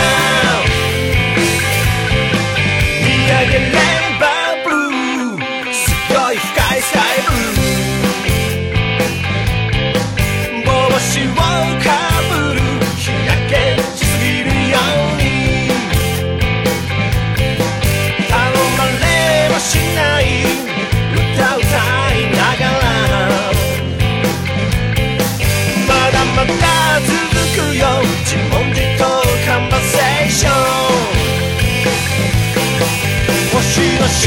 [34.18, 34.26] い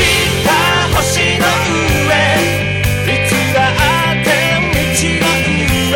[3.27, 4.31] つだって
[4.71, 4.87] 道
[5.19, 5.27] の
[5.91, 5.93] 上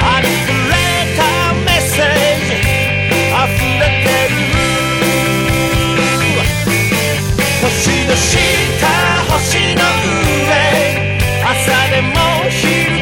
[0.00, 0.74] ありふれ
[1.14, 1.20] た
[1.52, 2.08] メッセー
[2.46, 2.56] ジ
[3.34, 4.40] あふれてる
[7.60, 7.68] 年
[8.06, 8.16] の
[8.80, 8.82] た
[9.34, 9.36] 星
[9.74, 9.80] の
[10.46, 10.56] 上
[11.44, 11.52] 朝
[11.90, 12.08] でも
[12.48, 12.93] 昼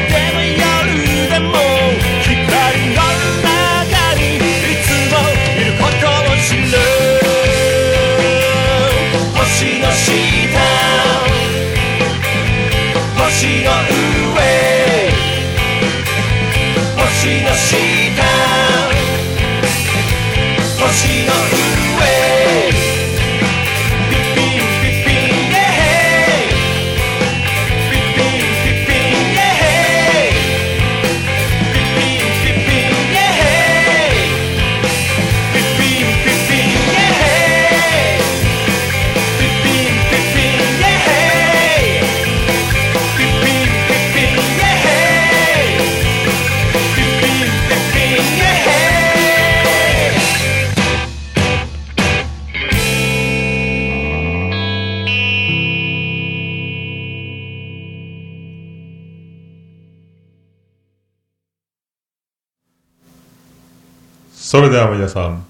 [64.53, 65.43] それでは皆さん、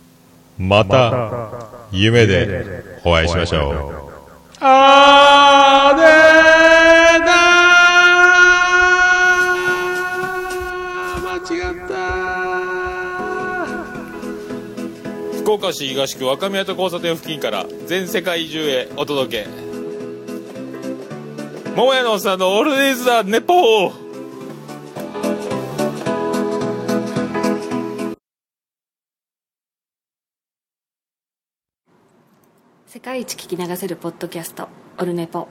[0.58, 1.52] また、
[1.92, 3.74] 夢でお会いしましょう。
[4.62, 7.34] あーでーだ
[11.22, 11.92] 間違った
[15.42, 19.50] 福岡市東区若宮と交差点付近から全世界中へお届け。
[21.76, 24.03] 桃屋のおっさんのオールディーズ・ザ・ネポー。
[32.94, 34.68] 世界一聞き流せるポッドキャスト
[35.00, 35.48] オルネポ。